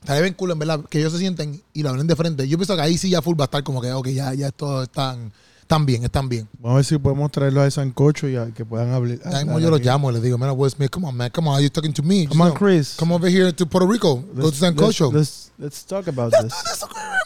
[0.00, 2.46] estaría bien cool, en verdad, que ellos se sienten y lo hablen de frente.
[2.48, 4.48] Yo pienso que ahí sí ya full va a estar como que, ok, ya, ya
[4.48, 6.48] esto están, están bien, están bien.
[6.60, 9.18] Vamos a ver si podemos traerlo a Sancocho y a, que puedan hablar.
[9.24, 11.48] Ya mismo yo los llamo y les digo, mira, Will Smith, come on, man, come
[11.48, 12.26] on, are you talking to me?
[12.26, 12.96] Come on, Chris.
[12.96, 14.16] Come over here to Puerto Rico.
[14.16, 15.12] Go to Let's- Sancocho.
[15.12, 16.62] Let's, let's, let's talk about Let's this.
[16.62, 17.20] do this, okay, man.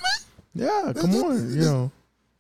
[0.53, 1.55] Yeah, come on.
[1.55, 1.91] You know,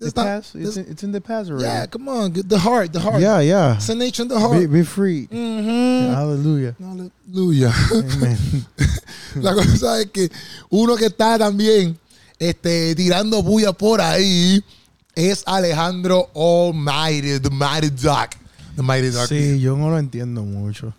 [0.00, 0.54] the It's not- past.
[0.56, 1.64] It's, in, it's in the past already.
[1.66, 3.20] Yeah, come on, the heart, the heart.
[3.20, 3.74] yeah, yeah.
[3.76, 4.70] It's a nation, the Be, heart.
[4.72, 5.28] be free.
[5.30, 6.14] Mhm.
[6.14, 6.74] Hallelujah.
[6.82, 7.72] Aleluya.
[7.92, 8.66] Amen.
[9.36, 10.30] La cosa es que
[10.70, 11.96] uno que está también
[12.38, 14.64] este, tirando bulla por ahí
[15.14, 18.30] es Alejandro Almighty, the Mighty Duck.
[18.76, 19.28] The Mighty Duck.
[19.28, 20.92] sí, yo no lo entiendo mucho.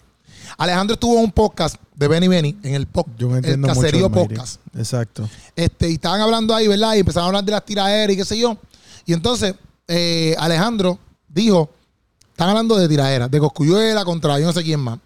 [0.58, 3.74] Alejandro estuvo en un podcast de Benny Benny, en el, po- Yo no el mucho.
[3.74, 4.36] Caserío Almighty.
[4.36, 4.62] Podcast.
[4.78, 5.30] Exacto.
[5.56, 6.94] Este, y estaban hablando ahí, ¿verdad?
[6.96, 8.58] Y empezaron a hablar de las tiraderas y qué sé yo.
[9.06, 9.56] Y entonces,
[9.88, 11.70] eh, Alejandro dijo,
[12.32, 15.00] están hablando de tiraderas, de Coscuyuela contra yo no sé quién más.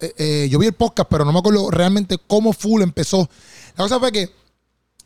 [0.00, 3.28] Eh, eh, yo vi el podcast, pero no me acuerdo realmente cómo full empezó.
[3.76, 4.30] La cosa fue que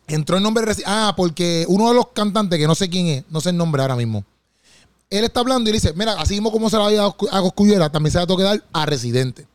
[0.07, 3.41] entró el nombre Ah, porque uno de los cantantes, que no sé quién es, no
[3.41, 4.25] sé el nombre ahora mismo.
[5.11, 7.91] Él está hablando y le dice, mira, así mismo como se la había a Coscuyuela,
[7.91, 9.47] también se la tengo que dar a Residente.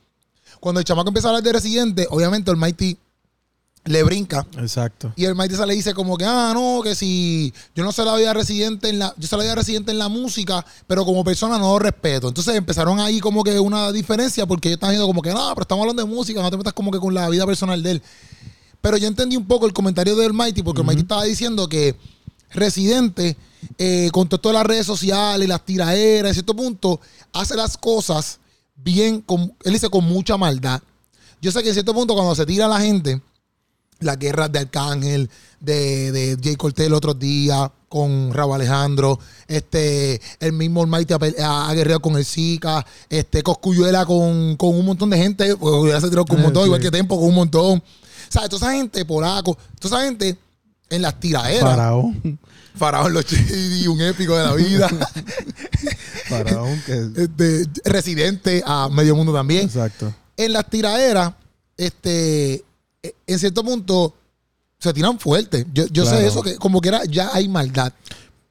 [0.60, 2.98] Cuando el chamaco empieza a hablar de Residente, obviamente el Mighty
[3.88, 5.14] le brinca Exacto.
[5.16, 8.04] y el Mighty se le dice como que, ah, no, que si yo no se
[8.04, 11.24] la vida residente en la, yo se la vida residente en la música, pero como
[11.24, 12.28] persona no lo respeto.
[12.28, 15.62] Entonces empezaron ahí como que una diferencia porque ellos están diciendo como que, no, pero
[15.62, 18.02] estamos hablando de música, no te metas como que con la vida personal de él.
[18.82, 21.96] Pero yo entendí un poco el comentario del Mighty porque el Mighty estaba diciendo que
[22.52, 23.36] Residente,
[23.78, 27.02] eh, con todo las redes sociales, las tiraderas, a cierto punto,
[27.34, 28.40] hace las cosas
[28.76, 30.82] bien, con, él dice con mucha maldad.
[31.42, 33.22] Yo sé que en cierto punto cuando se tira la gente,
[34.00, 35.30] las guerras de Arcángel,
[35.60, 41.74] de, de Jay Cortés el otro día, con Raúl Alejandro, este, el mismo Almighty ha,
[41.74, 46.10] guerreado con el Zika, este, Coscuyuela con, con un montón de gente, pues, ya se
[46.10, 46.68] tiró con un Eh, montón, sí.
[46.68, 47.84] igual que Tempo con un montón.
[48.30, 50.38] Sea, toda esa gente, polaco, toda esa gente
[50.90, 52.40] en las tiraderas, Faraón.
[52.76, 54.90] Faraón Los Chidi, un épico de la vida,
[56.30, 57.24] Faraón que...
[57.24, 59.66] este, residente a medio mundo también.
[59.66, 60.14] Exacto.
[60.36, 61.34] en las tiraderas,
[61.78, 62.64] este,
[63.02, 64.14] en cierto punto,
[64.80, 65.66] se tiran fuerte.
[65.74, 66.18] Yo, yo Claro.
[66.20, 67.94] sé eso, que como que era, ya hay maldad.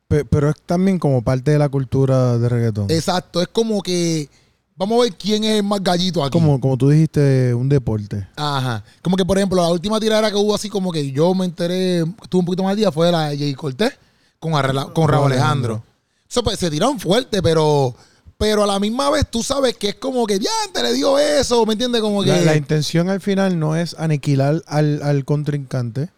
[0.08, 2.90] Pe- Pero es también como parte de la cultura de reggaetón.
[2.90, 4.28] Exacto, es como que,
[4.76, 6.32] vamos a ver quién es el más gallito aquí.
[6.32, 8.26] como, como tú dijiste, un deporte.
[8.36, 8.84] Ajá.
[9.02, 11.98] Como que, por ejemplo, la última tiradera que hubo así como que yo me enteré,
[12.00, 13.92] estuve un poquito más al día, fue la de Jay Cortés
[14.38, 15.82] con, Arrela- con Raúl Alejandro.
[16.28, 17.94] Eso pues se tiraron fuerte, pero...
[18.38, 21.18] Pero a la misma vez tú sabes que es como que ya te le dio
[21.18, 22.02] eso, ¿me entiendes?
[22.02, 26.10] Como que La, la intención al final no es aniquilar al, al contrincante,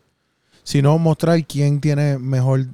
[0.64, 2.66] sino mostrar quién tiene mejor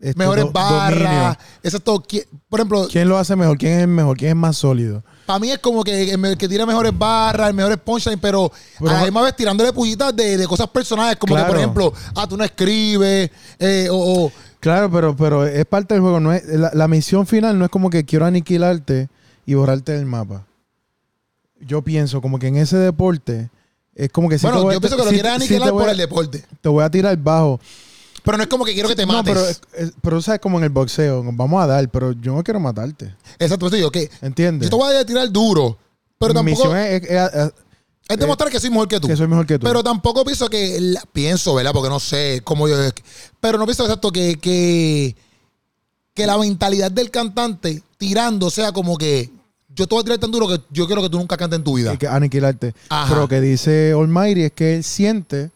[0.00, 2.02] este, mejores do- barras, eso es todo.
[2.48, 3.58] Por ejemplo, ¿Quién lo hace mejor?
[3.58, 4.16] ¿Quién es el mejor?
[4.16, 5.04] ¿Quién es más sólido?
[5.26, 8.90] Para mí es como que el que tira mejores barras, el mejores punchline, pero, Pero-
[8.90, 12.26] a la misma vez tirándole pullitas de, de cosas personales, como que, por ejemplo, ah,
[12.26, 16.20] tú no escribes, eh, o, o- Claro, pero, pero es parte del juego.
[16.20, 19.08] No es, la, la misión final no es como que quiero aniquilarte
[19.46, 20.46] y borrarte del mapa.
[21.60, 23.50] Yo pienso como que en ese deporte
[23.94, 25.80] es como que si bueno, te voy yo pienso que lo si- quieres aniquilar voy
[25.82, 26.44] por el deporte.
[26.60, 27.60] Te voy a tirar bajo.
[28.22, 29.60] Pero no es como que quiero que te No, mates.
[29.72, 33.14] pero, pero sabes como en el boxeo, vamos a dar, pero yo no quiero matarte.
[33.38, 34.68] Exacto, pues digo que ¿Entiendes?
[34.68, 35.78] yo te voy a tirar duro,
[36.18, 37.52] pero Mi tampoco misión es, es- es-
[38.14, 39.08] es demostrar que soy mejor que tú.
[39.08, 39.66] que soy mejor que tú.
[39.66, 41.72] Pero tampoco pienso que, la- pienso, ¿verdad?
[41.72, 42.76] Porque no sé cómo yo...
[43.40, 45.14] Pero no pienso exacto que, que,
[46.14, 49.30] que la mentalidad del cantante tirando sea como que
[49.74, 51.64] yo te voy a tirar tan duro que yo quiero que tú nunca cantes en
[51.64, 51.96] tu vida.
[51.96, 52.74] que aniquilarte.
[52.88, 53.08] Ajá.
[53.08, 55.50] Pero lo que dice Almighty es que él siente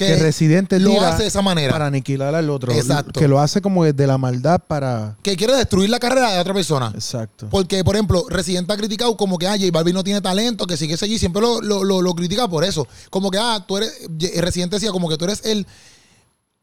[0.00, 1.72] que, Que Residente lo tira hace de esa manera.
[1.72, 2.72] para aniquilar al otro.
[2.72, 3.18] Exacto.
[3.20, 5.16] Que lo hace como desde la maldad para...
[5.22, 6.90] Que quiere destruir la carrera de otra persona.
[6.94, 7.48] Exacto.
[7.50, 10.76] Porque, por ejemplo, Residente ha criticado como que, ah, J Balvin no tiene talento, que
[10.76, 11.18] sigue allí.
[11.18, 12.88] Siempre lo, lo, lo, lo critica por eso.
[13.10, 13.92] Como que, ah, tú eres,
[14.36, 15.66] Residente decía como que tú eres el,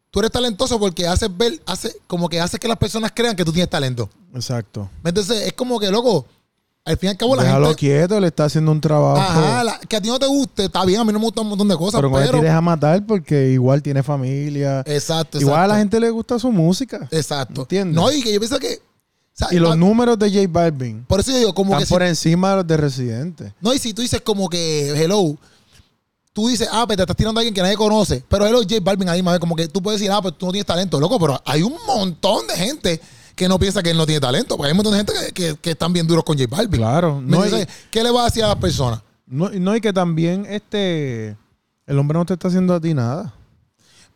[0.10, 3.46] tú eres talentoso porque haces ver, hace, como que haces que las personas crean que
[3.46, 4.10] tú tienes talento.
[4.34, 4.90] Exacto.
[5.04, 6.26] Entonces, es como que, loco,
[6.88, 7.80] al fin y al cabo la Déjalo gente...
[7.80, 9.18] quieto, le está haciendo un trabajo.
[9.20, 11.44] Ajá, la- que a ti no te guste, está bien, a mí no me gustan
[11.44, 12.32] un montón de cosas, pero pero...
[12.34, 14.82] no tires a matar porque igual tiene familia.
[14.86, 15.74] Exacto, Igual a exacto.
[15.74, 17.08] la gente le gusta su música.
[17.12, 17.62] Exacto.
[17.62, 17.96] ¿Entiendes?
[17.96, 18.82] No, y que yo pienso que
[19.34, 21.94] sea, Y los números de J Balvin por eso yo digo, como están que si-
[21.94, 23.54] por encima de los de Residente.
[23.62, 25.36] No, y si tú dices como que, hello,
[26.34, 28.76] tú dices, ah, pues te estás tirando a alguien que nadie conoce, pero hello, J
[28.82, 31.20] Balvin ahí, más como que tú puedes decir, ah, pues tú no tienes talento, loco,
[31.20, 33.02] pero hay un montón de gente
[33.38, 35.32] que no piensa que él no tiene talento, porque hay un montón de gente que,
[35.32, 36.82] que- que están bien duros con J Balvin.
[36.82, 37.24] Claro.
[37.90, 39.02] ¿Qué le va a decir a las personas?
[39.28, 41.38] no, no, y que también este
[41.86, 43.34] el hombre no te está haciendo a ti nada.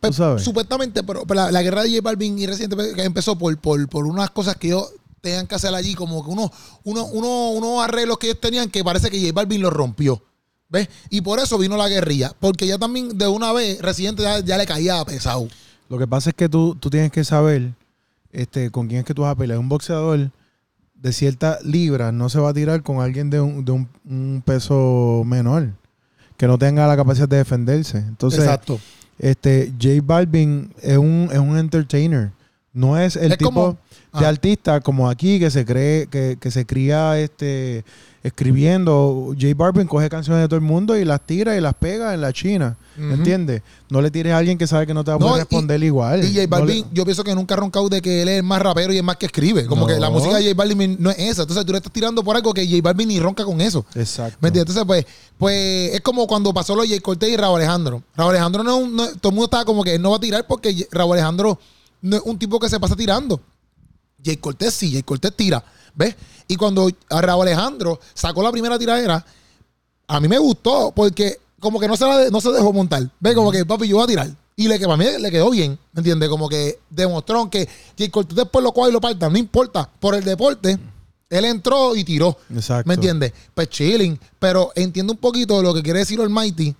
[0.00, 0.42] Pues, Tú sabes.
[0.42, 3.88] Supuestamente, pero, pero la, la guerra de J Balvin y Residente que empezó por, por,
[3.88, 6.50] por unas cosas que ellos tenían que hacer allí, como que unos
[6.82, 10.20] uno, uno, unos arreglos que ellos tenían que parece que J Balvin los rompió.
[10.68, 10.88] ¿Ves?
[11.10, 12.32] Y por eso vino la guerrilla.
[12.40, 15.46] Porque ya también de una vez Residente ya, ya le caía pesado.
[15.88, 17.72] Lo que pasa es que tú, tú tienes que saber
[18.32, 19.58] este, con quién es que tú vas a pelear.
[19.58, 20.30] Un boxeador
[20.94, 24.42] de cierta libra no se va a tirar con alguien de un, de un, un
[24.44, 25.70] peso menor
[26.36, 27.98] que no tenga la capacidad de defenderse.
[27.98, 28.80] Entonces, Exacto.
[29.18, 32.32] este J Balvin es un, es un entertainer.
[32.74, 33.76] No es el Es tipo como-
[34.18, 34.28] de ah.
[34.28, 37.84] artista como aquí que se cree, que, que se cría este
[38.22, 39.34] escribiendo.
[39.38, 42.20] J Balvin coge canciones de todo el mundo y las tira y las pega en
[42.20, 42.76] la China.
[42.96, 43.12] Ujú.
[43.14, 43.62] ¿Entiendes?
[43.90, 45.40] No le tires a alguien que sabe que no te va a No, poder y-
[45.44, 46.24] responder igual.
[46.24, 48.42] Y J No Balvin, le- yo pienso que nunca ha roncado de que él es
[48.44, 49.66] más rapero y es más que escribe.
[49.66, 49.86] Como No.
[49.88, 51.42] que la música de J Balvin no es esa.
[51.42, 53.84] Entonces tú le estás tirando por algo que J Balvin ni ronca con eso.
[53.94, 54.38] Exacto.
[54.40, 54.74] ¿Me entiendes?
[54.76, 55.06] Entonces, pues,
[55.36, 58.02] pues es como cuando pasó lo de Jay Cortés y Raúl Alejandro.
[58.16, 60.86] Raúl Alejandro no- todo el mundo estaba como que él no va a tirar porque
[60.90, 61.58] Raúl Alejandro
[62.02, 63.40] no es un tipo que se pasa tirando.
[64.24, 65.64] Jay Cortés sí, Jay Cortés tira.
[65.94, 66.14] ¿Ves?
[66.48, 69.24] Y cuando Raúl Alejandro sacó la primera tiradera,
[70.06, 73.08] a mí me gustó porque como que no se, la de- no se dejó montar.
[73.20, 73.34] ¿Ves?
[73.34, 74.30] Como que papi, yo voy a tirar.
[74.54, 76.28] Y le, que para mí le quedó bien, ¿me entiendes?
[76.28, 79.88] Como que demostró que Jay Cortés después lo coge y lo parta, no importa.
[80.00, 80.78] Por el deporte,
[81.30, 82.36] él entró y tiró.
[82.54, 82.86] Exacto.
[82.88, 83.32] ¿Me entiendes?
[83.54, 84.18] Pues chilling.
[84.38, 86.74] Pero entiendo un poquito lo que quiere decir Almighty.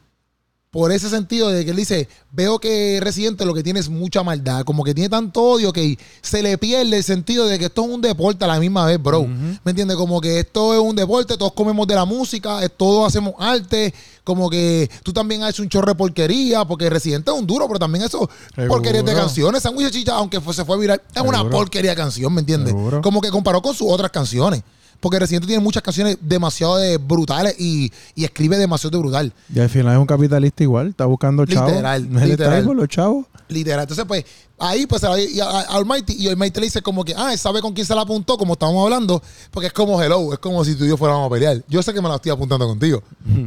[0.72, 4.22] Por ese sentido de que él dice, veo que Residente lo que tiene es mucha
[4.22, 7.84] maldad, como que tiene tanto odio que se le pierde el sentido de que esto
[7.84, 9.26] es un deporte a la misma vez, bro.
[9.26, 9.98] ¿Me entiendes?
[9.98, 13.92] Como que esto es un deporte, todos comemos de la música, todos hacemos arte,
[14.24, 17.78] como que tú también haces un chorro de porquería, porque Residente es un duro, pero
[17.78, 18.68] también eso, Seguro.
[18.72, 21.96] porquerías de canciones, Sándwich de Chicha, aunque fue- se fue viral, es una porquería de
[21.98, 22.72] canción, ¿me entiendes?
[22.72, 23.02] Seguro.
[23.02, 24.62] Como que comparó con sus otras canciones.
[25.02, 29.32] Porque Residente tiene muchas canciones demasiado de brutales y, y escribe demasiado de brutal.
[29.52, 30.90] Y al final es un capitalista igual.
[30.90, 31.72] Está buscando chavos.
[31.72, 32.64] Literal, ahí literal.
[32.64, 33.26] por los chavos.
[33.48, 33.80] Literal.
[33.80, 34.24] Entonces, pues,
[34.68, 37.32] ahí pues se la- y a, a Almighty, y Almighty le dice como que, ah,
[37.32, 40.38] él sabe con quién se la apuntó, como estábamos hablando, porque es como hello, es
[40.38, 41.62] como si tú y yo fuéramos a pelear.
[41.68, 43.02] Yo sé que me la estoy apuntando contigo.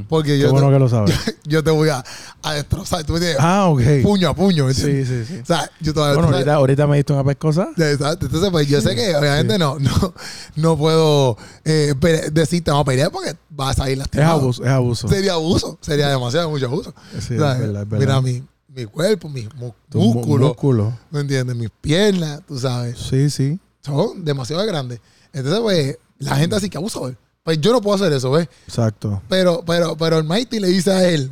[0.10, 1.15] Porque Qué yo, bueno te, que lo sabes.
[1.45, 2.04] yo te voy a,
[2.43, 3.04] a destrozar.
[3.04, 3.41] Tú me entiendes?
[3.43, 3.82] ah, ok.
[4.04, 4.65] Puño a puño.
[4.65, 5.39] ¿me Sí, sí, sí.
[5.41, 7.69] O sea, yo te voy a Bueno, ahorita, ahorita me diste una pescosa.
[7.78, 8.25] Exacto.
[8.25, 10.13] Entonces, pues yo sé que obviamente no, no,
[10.56, 14.39] no puedo eh, pele- decirte vamos a pelear porque vas a ir Es lastimado.
[14.41, 15.08] abuso, es abuso.
[15.08, 15.78] Sería abuso.
[15.82, 16.93] Sería demasiado, mucho abuso.
[17.13, 17.97] Sí, es verdad, es verdad.
[17.99, 18.43] Mira mi,
[18.76, 20.50] mi cuerpo, mis músculos.
[20.50, 20.98] músculo.
[21.12, 21.56] ¿Me entiendes?
[21.56, 22.98] Mis piernas, tú sabes.
[23.00, 23.60] Sí, sí.
[23.82, 25.00] Son demasiado grandes.
[25.32, 27.14] Entonces, pues, la gente así que abuso.
[27.44, 28.48] Pues yo no puedo hacer eso, ¿ves?
[28.68, 29.22] Exacto.
[29.30, 31.32] Pero, pero, pero el Mighty le dice a él,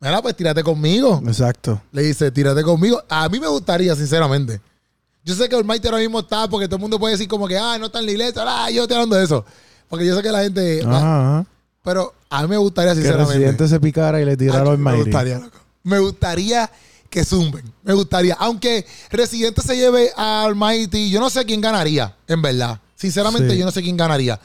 [0.00, 1.22] mira, pues tírate conmigo.
[1.26, 1.80] Exacto.
[1.92, 3.02] Le dice, tírate conmigo.
[3.08, 4.60] A mí me gustaría, sinceramente.
[5.22, 7.46] Yo sé que el Mighty ahora mismo está, porque todo el mundo puede decir como
[7.46, 9.44] que, ah, no está en la iglesia, ah, yo estoy hablando de eso.
[9.88, 10.80] Porque yo sé que la gente...
[10.82, 10.96] Ajá,
[11.38, 11.46] ajá.
[11.82, 13.34] Pero a mí me gustaría, Que el sinceramente.
[13.38, 15.10] residente se picara y le tirara al me Almighty.
[15.10, 15.58] gustaría, loco.
[15.82, 16.70] Me gustaría
[17.08, 17.64] que zumben.
[17.82, 18.34] Me gustaría.
[18.38, 22.80] Aunque Residente se lleve a Almighty, yo no sé quién ganaría, en verdad.
[22.94, 23.58] Sinceramente, Sí.
[23.58, 24.38] yo no sé quién ganaría.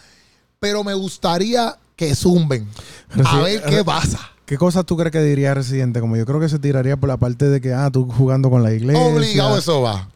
[0.59, 2.67] Pero me gustaría que zumben.
[3.23, 4.19] A ver qué pasa.
[4.45, 5.99] ¿Qué cosas tú crees que diría Residente?
[5.99, 8.61] Como yo creo que se tiraría por la parte de que, ah, tú jugando con
[8.63, 9.01] la iglesia.
[9.01, 10.07] Obligado eso va.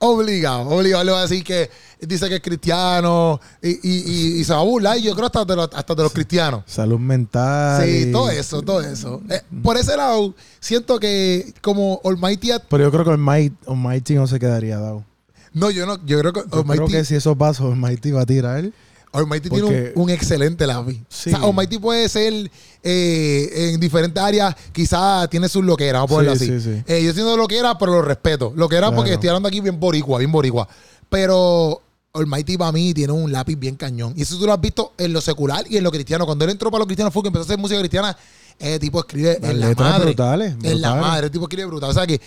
[0.00, 1.02] Obligado, obligado.
[1.04, 1.68] Le va a decir que
[2.00, 4.96] dice que es cristiano y, y, y- y se va a burlar.
[4.98, 6.62] Y yo creo hasta de los, hasta de los cristianos.
[6.66, 7.84] Salud mental.
[7.84, 9.20] Sí, todo eso, todo eso.
[9.28, 12.50] Eh, por ese lado, siento que como Almighty...
[12.70, 15.04] Pero yo creo que Almighty, Almighty no se quedaría dado.
[15.52, 18.26] No, yo no, yo creo que Yo creo que si eso pasa, Almighty va a
[18.26, 18.70] tirar.
[19.12, 21.00] Almighty tiene porque- un, un excelente lápiz.
[21.08, 21.30] Sí.
[21.32, 22.50] O sea, Almighty puede ser
[22.82, 26.60] eh, en diferentes áreas, quizás tiene sus loqueras, vamos a ponerlo Sí, así.
[26.60, 26.82] sí, sí.
[26.86, 28.52] Eh, yo siento loquera, pero lo respeto.
[28.54, 29.14] Loquera porque Claro.
[29.14, 30.68] estoy hablando aquí bien boricua, bien boricua.
[31.08, 31.80] Pero
[32.12, 34.12] Almighty para mí tiene un lápiz bien cañón.
[34.16, 36.26] Y eso tú lo has visto en lo secular y en lo cristiano.
[36.26, 38.16] Cuando él entró para lo cristiano fue que empezó a hacer música cristiana,
[38.58, 40.04] ese tipo escribe Las en la madre.
[40.04, 41.00] brutales, En la brutales.
[41.00, 41.90] madre, el tipo escribe brutal.
[41.90, 42.20] O sea que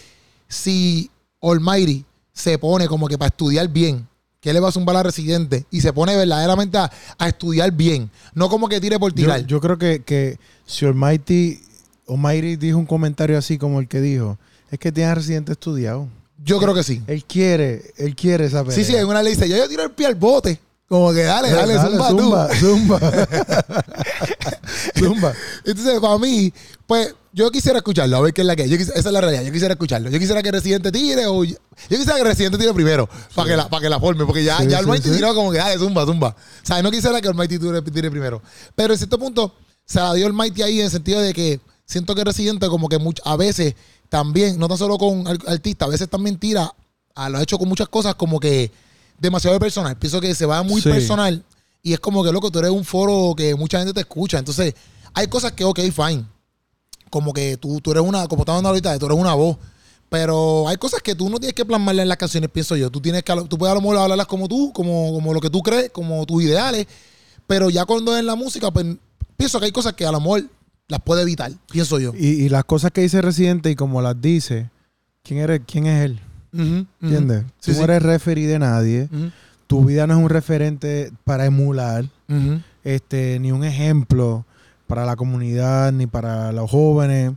[0.47, 1.09] si
[1.41, 2.03] Almighty
[2.33, 4.07] se pone como que para estudiar bien,
[4.41, 8.09] que le va a zumbar a Residente y se pone verdaderamente a, a estudiar bien,
[8.33, 9.45] no como que tire por tirar.
[9.45, 11.61] yo creo que, que si Almighty,
[12.07, 14.37] Almighty dijo un comentario así como el que dijo,
[14.71, 16.07] es que tiene a Residente estudiado.
[16.43, 17.03] Yo creo que sí.
[17.05, 18.75] Él quiere, él quiere esa pelea.
[18.75, 20.59] Sí, sí, en una le dice, yo, yo tiro el pie al bote.
[20.89, 22.17] Como que dale, dale, zumba, tú.
[22.17, 22.99] zumba, zumba.
[24.99, 25.33] zumba.
[25.63, 26.51] Entonces, para mí,
[26.87, 28.69] pues, yo quisiera escucharlo, a ver qué es la que es.
[28.69, 29.43] Yo quis- esa es la realidad.
[29.43, 30.09] Yo quisiera escucharlo.
[30.09, 31.43] Yo quisiera que Residente tire o.
[31.43, 31.55] Yo
[31.87, 34.25] quisiera que Residente tire primero para que, la, para que la forme.
[34.25, 35.15] Porque ya, Sí, ya Almighty sí.
[35.15, 36.29] tiró como que, dale, zumba, zumba.
[36.29, 38.41] O sea, no quisiera que Almighty tire, tire primero.
[38.75, 39.53] Pero en cierto punto,
[39.85, 42.97] se la dio Almighty ahí en el sentido de que siento que Residente, como que
[42.99, 43.75] much- a veces
[44.09, 46.73] también, no tan solo con artistas, a veces también tira,
[47.15, 48.71] a, lo ha hecho con muchas cosas como que
[49.19, 49.97] demasiado personal.
[49.97, 51.43] Pienso que se va muy personal
[51.81, 54.37] y es como que, loco, tú eres un foro que mucha gente te escucha.
[54.37, 54.73] Entonces,
[55.13, 56.25] hay cosas que, ok, fine.
[57.11, 59.57] Como que tú, tú eres una, como estamos hablando ahorita, tú eres una voz.
[60.09, 62.89] Pero hay cosas que tú no tienes que plasmarlas en las canciones, pienso yo.
[62.89, 65.49] Tú tienes que, tú puedes a lo mejor hablarlas como tú, como, como lo que
[65.49, 66.87] tú crees, como tus ideales.
[67.47, 68.85] Pero ya cuando es en la música, pues
[69.37, 70.43] pienso que hay cosas que a lo mejor
[70.87, 72.13] las puede evitar, pienso yo.
[72.17, 74.69] Y, y las cosas que dice Residente y como las dice,
[75.23, 76.19] ¿quién, eres, quién es él?
[76.53, 76.85] Ujú, ujú.
[77.01, 77.43] ¿Entiendes?
[77.59, 77.77] Sí, Tú sí.
[77.77, 79.07] no eres referee de nadie.
[79.67, 82.03] Tu vida no es un referente para emular,
[82.83, 84.45] este, ni un ejemplo
[84.91, 87.31] para la comunidad, ni para los jóvenes.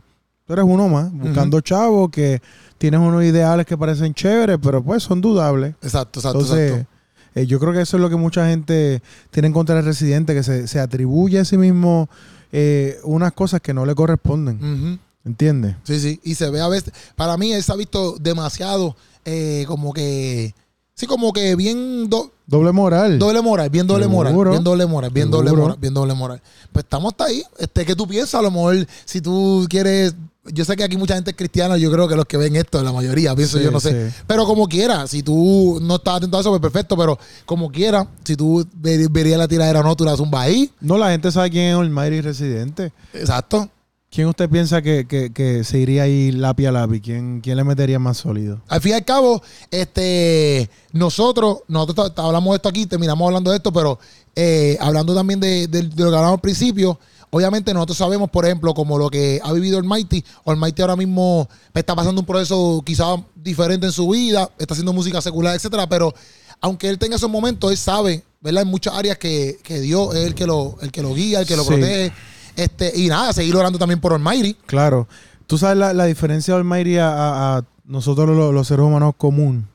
[0.45, 2.41] Tú eres uno más, buscando chavos que
[2.77, 5.73] tienes unos ideales que parecen chéveres, pero pues son dudables.
[5.81, 6.89] Exacto, exacto, Entonces, exacto.
[7.35, 9.01] eh, yo creo que eso es lo que mucha gente
[9.31, 12.09] tiene en contra del residente, que se, se atribuye a sí mismo
[12.51, 14.57] eh, unas cosas que no le corresponden.
[14.57, 14.99] Ujú.
[15.23, 15.77] ¿Entiendes?
[15.83, 16.19] Sí, sí.
[16.23, 16.93] Y se ve a veces.
[17.15, 20.53] Para mí, él se ha visto demasiado eh, como que.
[20.93, 23.17] Sí, como que bien do- Doble moral.
[23.17, 25.61] doble moral, bien doble moral, bien doble moral, bien doble Seguro.
[25.63, 26.41] moral, bien doble moral.
[26.71, 27.43] Pues estamos hasta ahí.
[27.57, 28.35] Este, ¿qué tú piensas?
[28.35, 30.13] A lo mejor, si tú quieres.
[30.53, 32.79] Yo sé que aquí mucha gente es cristiana, yo creo que los que ven esto,
[32.83, 34.11] la mayoría, pienso Sí, yo, no sé.
[34.11, 34.15] sí.
[34.27, 36.95] Pero como quiera, si tú no estás atento a eso, pues perfecto.
[36.95, 37.17] Pero
[37.47, 40.69] como quiera, si tú ver- verías la tiradera o no, tú la zumba ahí.
[40.81, 42.93] No, la gente sabe quién es Almighty Residente.
[43.13, 43.67] Exacto.
[44.15, 47.01] ¿Quién usted piensa que, que- que se iría ahí lápiz a lápiz?
[47.01, 48.61] ¿Quién, ¿Quién le metería más sólido?
[48.69, 53.57] Al fin y al cabo, este, nosotros, nosotros hablamos de esto aquí, terminamos hablando de
[53.57, 53.99] esto, pero
[54.33, 56.97] eh, hablando también de, de- de lo que hablamos al principio,
[57.29, 61.93] obviamente nosotros sabemos, por ejemplo, como lo que ha vivido Almighty, Almighty ahora mismo está
[61.93, 66.13] pasando un proceso quizás diferente en su vida, está haciendo música secular, etcétera, pero
[66.61, 68.61] aunque él tenga esos momentos, él sabe, ¿verdad?
[68.63, 71.45] En muchas áreas que, que Dios es el que lo, el que lo guía, el
[71.45, 71.67] que lo Sí.
[71.69, 72.13] protege.
[72.55, 74.55] Este, y nada, seguir orando también por Almighty.
[74.65, 75.07] Claro.
[75.47, 79.67] ¿Tú sabes la, la diferencia de Almighty a, nosotros los, los seres humanos común?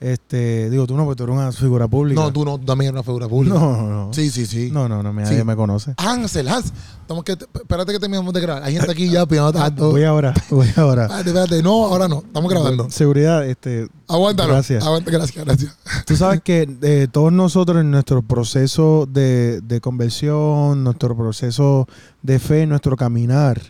[0.00, 2.20] Este, digo, tú no, porque tú eres una figura pública.
[2.20, 3.58] No, tú no, tú también eres una figura pública.
[3.58, 4.14] No, no, no.
[4.14, 4.70] Sí, sí, sí.
[4.72, 5.44] No, no, no, nadie Sí.
[5.44, 5.94] me conoce.
[5.98, 6.72] Hansel, Hans.
[7.02, 8.62] Estamos que, espérate que terminamos de grabar.
[8.62, 9.90] Hay gente aquí ya pidiendo tanto.
[9.90, 11.04] Voy ahora, voy ahora.
[11.04, 11.62] Espérate, espérate.
[11.62, 12.18] No, ahora no.
[12.26, 12.90] Estamos grabando.
[12.90, 14.52] Seguridad, este, Aguántalo.
[14.54, 14.84] Gracias.
[14.84, 15.76] Aguanta, gracias, gracias.
[16.06, 21.86] Tú sabes que eh, todos nosotros en nuestro proceso de, de conversión, nuestro proceso
[22.22, 23.60] de fe, nuestro caminar,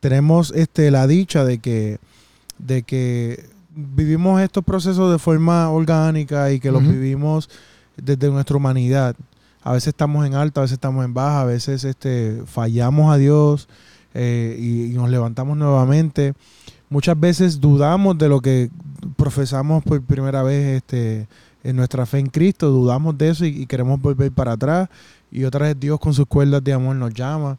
[0.00, 1.98] tenemos este, la dicha de que,
[2.62, 3.44] de que
[3.74, 7.50] vivimos estos procesos de forma orgánica y que los vivimos
[7.96, 9.16] desde nuestra humanidad.
[9.62, 13.16] A veces estamos en alta, a veces estamos en baja, a veces este, fallamos a
[13.16, 13.68] Dios
[14.14, 16.34] eh, y, y nos levantamos nuevamente.
[16.90, 18.70] Muchas veces dudamos de lo que
[19.16, 21.26] profesamos por primera vez este,
[21.64, 24.88] en nuestra fe en Cristo, dudamos de eso y, y queremos volver para atrás.
[25.30, 27.56] Y otra vez Dios con sus cuerdas de amor nos llama.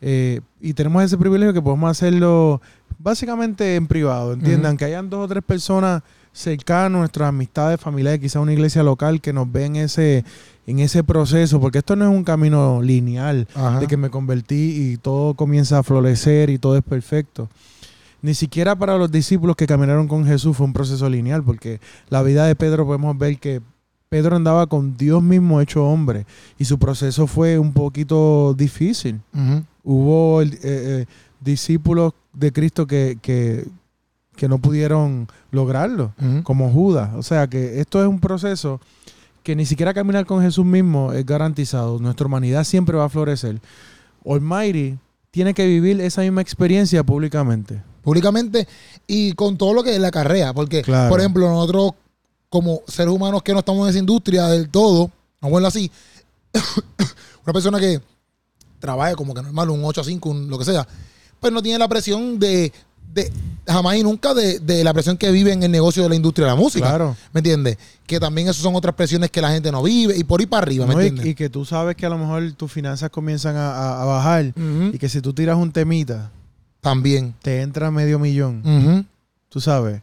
[0.00, 2.60] Eh, y tenemos ese privilegio que podemos hacerlo
[2.98, 4.76] básicamente en privado, ¿entiendan?
[4.76, 9.32] Que hayan dos o tres personas cercanas, nuestras amistades, familiares, quizá una iglesia local que
[9.32, 10.24] nos ven ese,
[10.66, 13.80] en ese proceso, porque esto no es un camino lineal Ajá.
[13.80, 17.48] de que me convertí y todo comienza a florecer y todo es perfecto.
[18.22, 21.80] Ni siquiera para los discípulos que caminaron con Jesús fue un proceso lineal, porque
[22.10, 23.60] la vida de Pedro podemos ver que
[24.08, 26.26] Pedro andaba con Dios mismo hecho hombre
[26.58, 29.20] y su proceso fue un poquito difícil.
[29.82, 31.06] Hubo el- eh, eh,
[31.46, 33.66] discípulos de Cristo que, que,
[34.36, 37.10] que no pudieron lograrlo, como Judas.
[37.16, 38.80] O sea que esto es un proceso
[39.42, 41.98] que ni siquiera caminar con Jesús mismo es garantizado.
[41.98, 43.60] Nuestra humanidad siempre va a florecer.
[44.24, 44.98] Almighty
[45.30, 47.82] tiene que vivir esa misma experiencia públicamente.
[48.02, 48.66] Públicamente
[49.06, 50.52] y con todo lo que es la carrera.
[50.52, 51.08] Porque, Claro.
[51.08, 51.92] por ejemplo, nosotros,
[52.48, 55.90] como seres humanos que no estamos en esa industria del todo, vamos a verlo así,
[57.44, 58.00] una persona que
[58.78, 60.86] trabaje como que normal, un 8 a 5, un, lo que sea,
[61.40, 62.72] pues no tiene la presión de,
[63.14, 63.32] de
[63.66, 66.46] jamás y nunca de, de la presión que vive en el negocio de la industria
[66.46, 66.88] de la música.
[66.88, 67.16] Claro.
[67.32, 67.78] ¿Me entiendes?
[68.06, 70.62] Que también esas son otras presiones que la gente no vive y por ahí para
[70.62, 71.26] arriba, ¿me entiendes?
[71.26, 74.52] y que tú sabes que a lo mejor tus finanzas comienzan a, a- a bajar
[74.92, 76.30] y que si tú tiras un temita,
[76.80, 77.34] También.
[77.42, 79.06] te entra medio millón.
[79.48, 80.02] Tú sabes,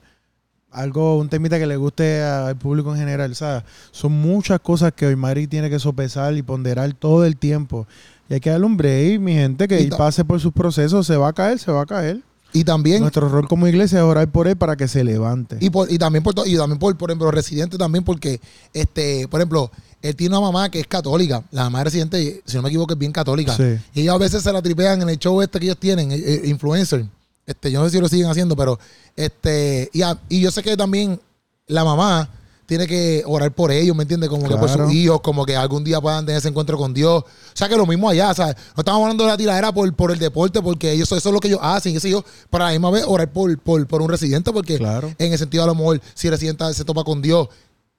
[0.72, 3.64] algo, un temita que le guste al público en general, ¿sabes?
[3.92, 7.86] Son muchas cosas que hoy Madrid tiene que sopesar y ponderar todo el tiempo.
[8.34, 11.16] Y hay que darle un break, mi gente, que él pase por sus procesos, se
[11.16, 12.20] va a caer, se va a caer.
[12.52, 15.58] Y también Nuestro rol como iglesia es orar por él para que se levante.
[15.60, 18.40] Y, por, y también por to- y también por, por ejemplo, residente también porque
[18.74, 19.72] este, por ejemplo,
[20.02, 21.44] él tiene una mamá que es católica.
[21.52, 23.56] La mamá de residente, si no me equivoco, es bien católica.
[23.56, 23.78] Sí.
[23.94, 26.16] Y ellos a veces se la tripean en el show este que ellos tienen, eh,
[26.18, 27.06] eh, influencer.
[27.46, 28.80] Este, yo no sé si lo siguen haciendo, pero
[29.16, 31.20] este, y, a- y yo sé que también
[31.68, 32.30] la mamá
[32.66, 34.30] tiene que orar por ellos, ¿me entiendes?
[34.30, 37.24] Como que por sus hijos, como que algún día puedan tener ese encuentro con Dios.
[37.24, 38.56] O sea, que lo mismo allá, ¿sabes?
[38.76, 41.40] No estamos hablando de la tiradera por, por el deporte, porque ellos, eso es lo
[41.40, 44.10] que ellos hacen, sé yo, pero a la misma vez orar por, por, por un
[44.10, 45.14] residente, porque Claro.
[45.18, 47.48] en el sentido a lo mejor, si el residente se topa con Dios,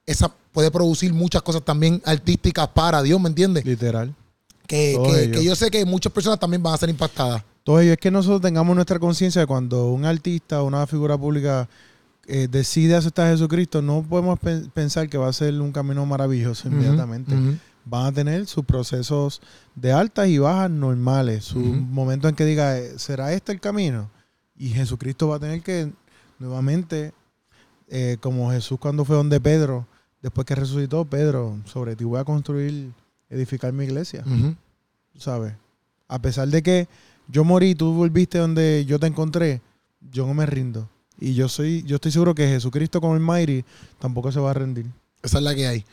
[0.06, 3.64] esa puede producir muchas cosas también artísticas para Dios, ¿me entiendes?
[3.64, 4.14] Literal.
[4.66, 7.42] Que, que, que yo sé que muchas personas también van a ser impactadas.
[7.64, 11.16] Todo ello es que nosotros tengamos nuestra conciencia de cuando un artista o una figura
[11.18, 11.68] pública
[12.26, 16.04] eh, decide aceptar a Jesucristo, no podemos pen- pensar que va a ser un camino
[16.06, 17.34] maravilloso inmediatamente.
[17.86, 19.42] Van a tener sus procesos
[19.74, 24.10] de altas y bajas normales, su momento en que diga, eh, ¿será este el camino?
[24.56, 25.92] Y Jesucristo va a tener que
[26.38, 27.12] nuevamente,
[27.88, 29.86] eh, como Jesús cuando fue donde Pedro,
[30.22, 32.90] después que resucitó, Pedro, sobre ti voy a construir,
[33.28, 34.22] edificar mi iglesia.
[35.18, 35.54] ¿sabes?
[36.08, 36.88] A pesar de que
[37.28, 39.60] yo morí tú volviste donde yo te encontré,
[40.10, 40.88] yo no me rindo.
[41.20, 43.64] Y yo soy, yo estoy seguro que Jesucristo con el Mighty
[43.98, 44.86] tampoco se va a rendir.
[45.22, 45.84] Esa es la que hay.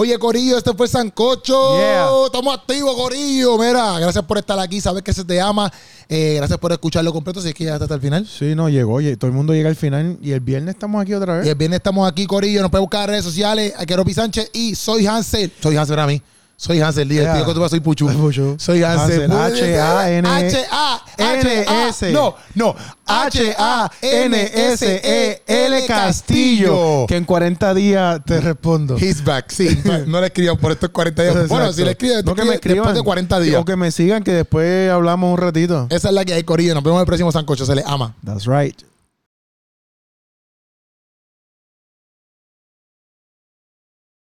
[0.00, 1.76] Oye, Corillo, este fue Sancocho.
[1.76, 2.06] Yeah.
[2.26, 3.58] Estamos activos, Corillo.
[3.58, 4.80] Mira, gracias por estar aquí.
[4.80, 5.72] Sabes que se te ama.
[6.08, 7.40] Eh, gracias por escucharlo completo.
[7.40, 8.24] Si es que ya hasta el final.
[8.24, 11.14] Sí, no, llegó, oye, todo el mundo llega al final y el viernes estamos aquí
[11.14, 11.48] otra Y vez.
[11.48, 12.60] el viernes estamos aquí, Corillo.
[12.62, 13.74] Nos pueden buscar en redes sociales.
[13.76, 15.50] A Keropi Sánchez y soy Hansel.
[15.60, 16.22] Soy Hansel a mí.
[16.60, 17.08] Soy Hansel.
[17.08, 17.44] Yeah.
[17.44, 18.08] tío, vas, soy Puchu.
[18.08, 18.56] Puchu.
[18.58, 19.30] Soy Hansel.
[19.30, 22.10] H-A-N- H-A-N-S.
[22.10, 22.74] No, no.
[23.06, 24.66] H-A-N-S-E-L
[25.86, 27.06] Castillo.
[27.06, 28.96] Que en 40 días te respondo.
[28.98, 29.52] He's back.
[29.52, 29.68] Sí,
[30.08, 31.46] no le escriban por estos 40 días.
[31.48, 33.60] Bueno, si le escriben, no que me escriban después de 40 días.
[33.62, 35.86] O que me sigan, que después hablamos un ratito.
[35.90, 36.74] Esa es la que hay, Corillo.
[36.74, 37.66] Nos vemos en el próximo Sancocho.
[37.66, 38.16] Se les ama.
[38.24, 38.76] That's right.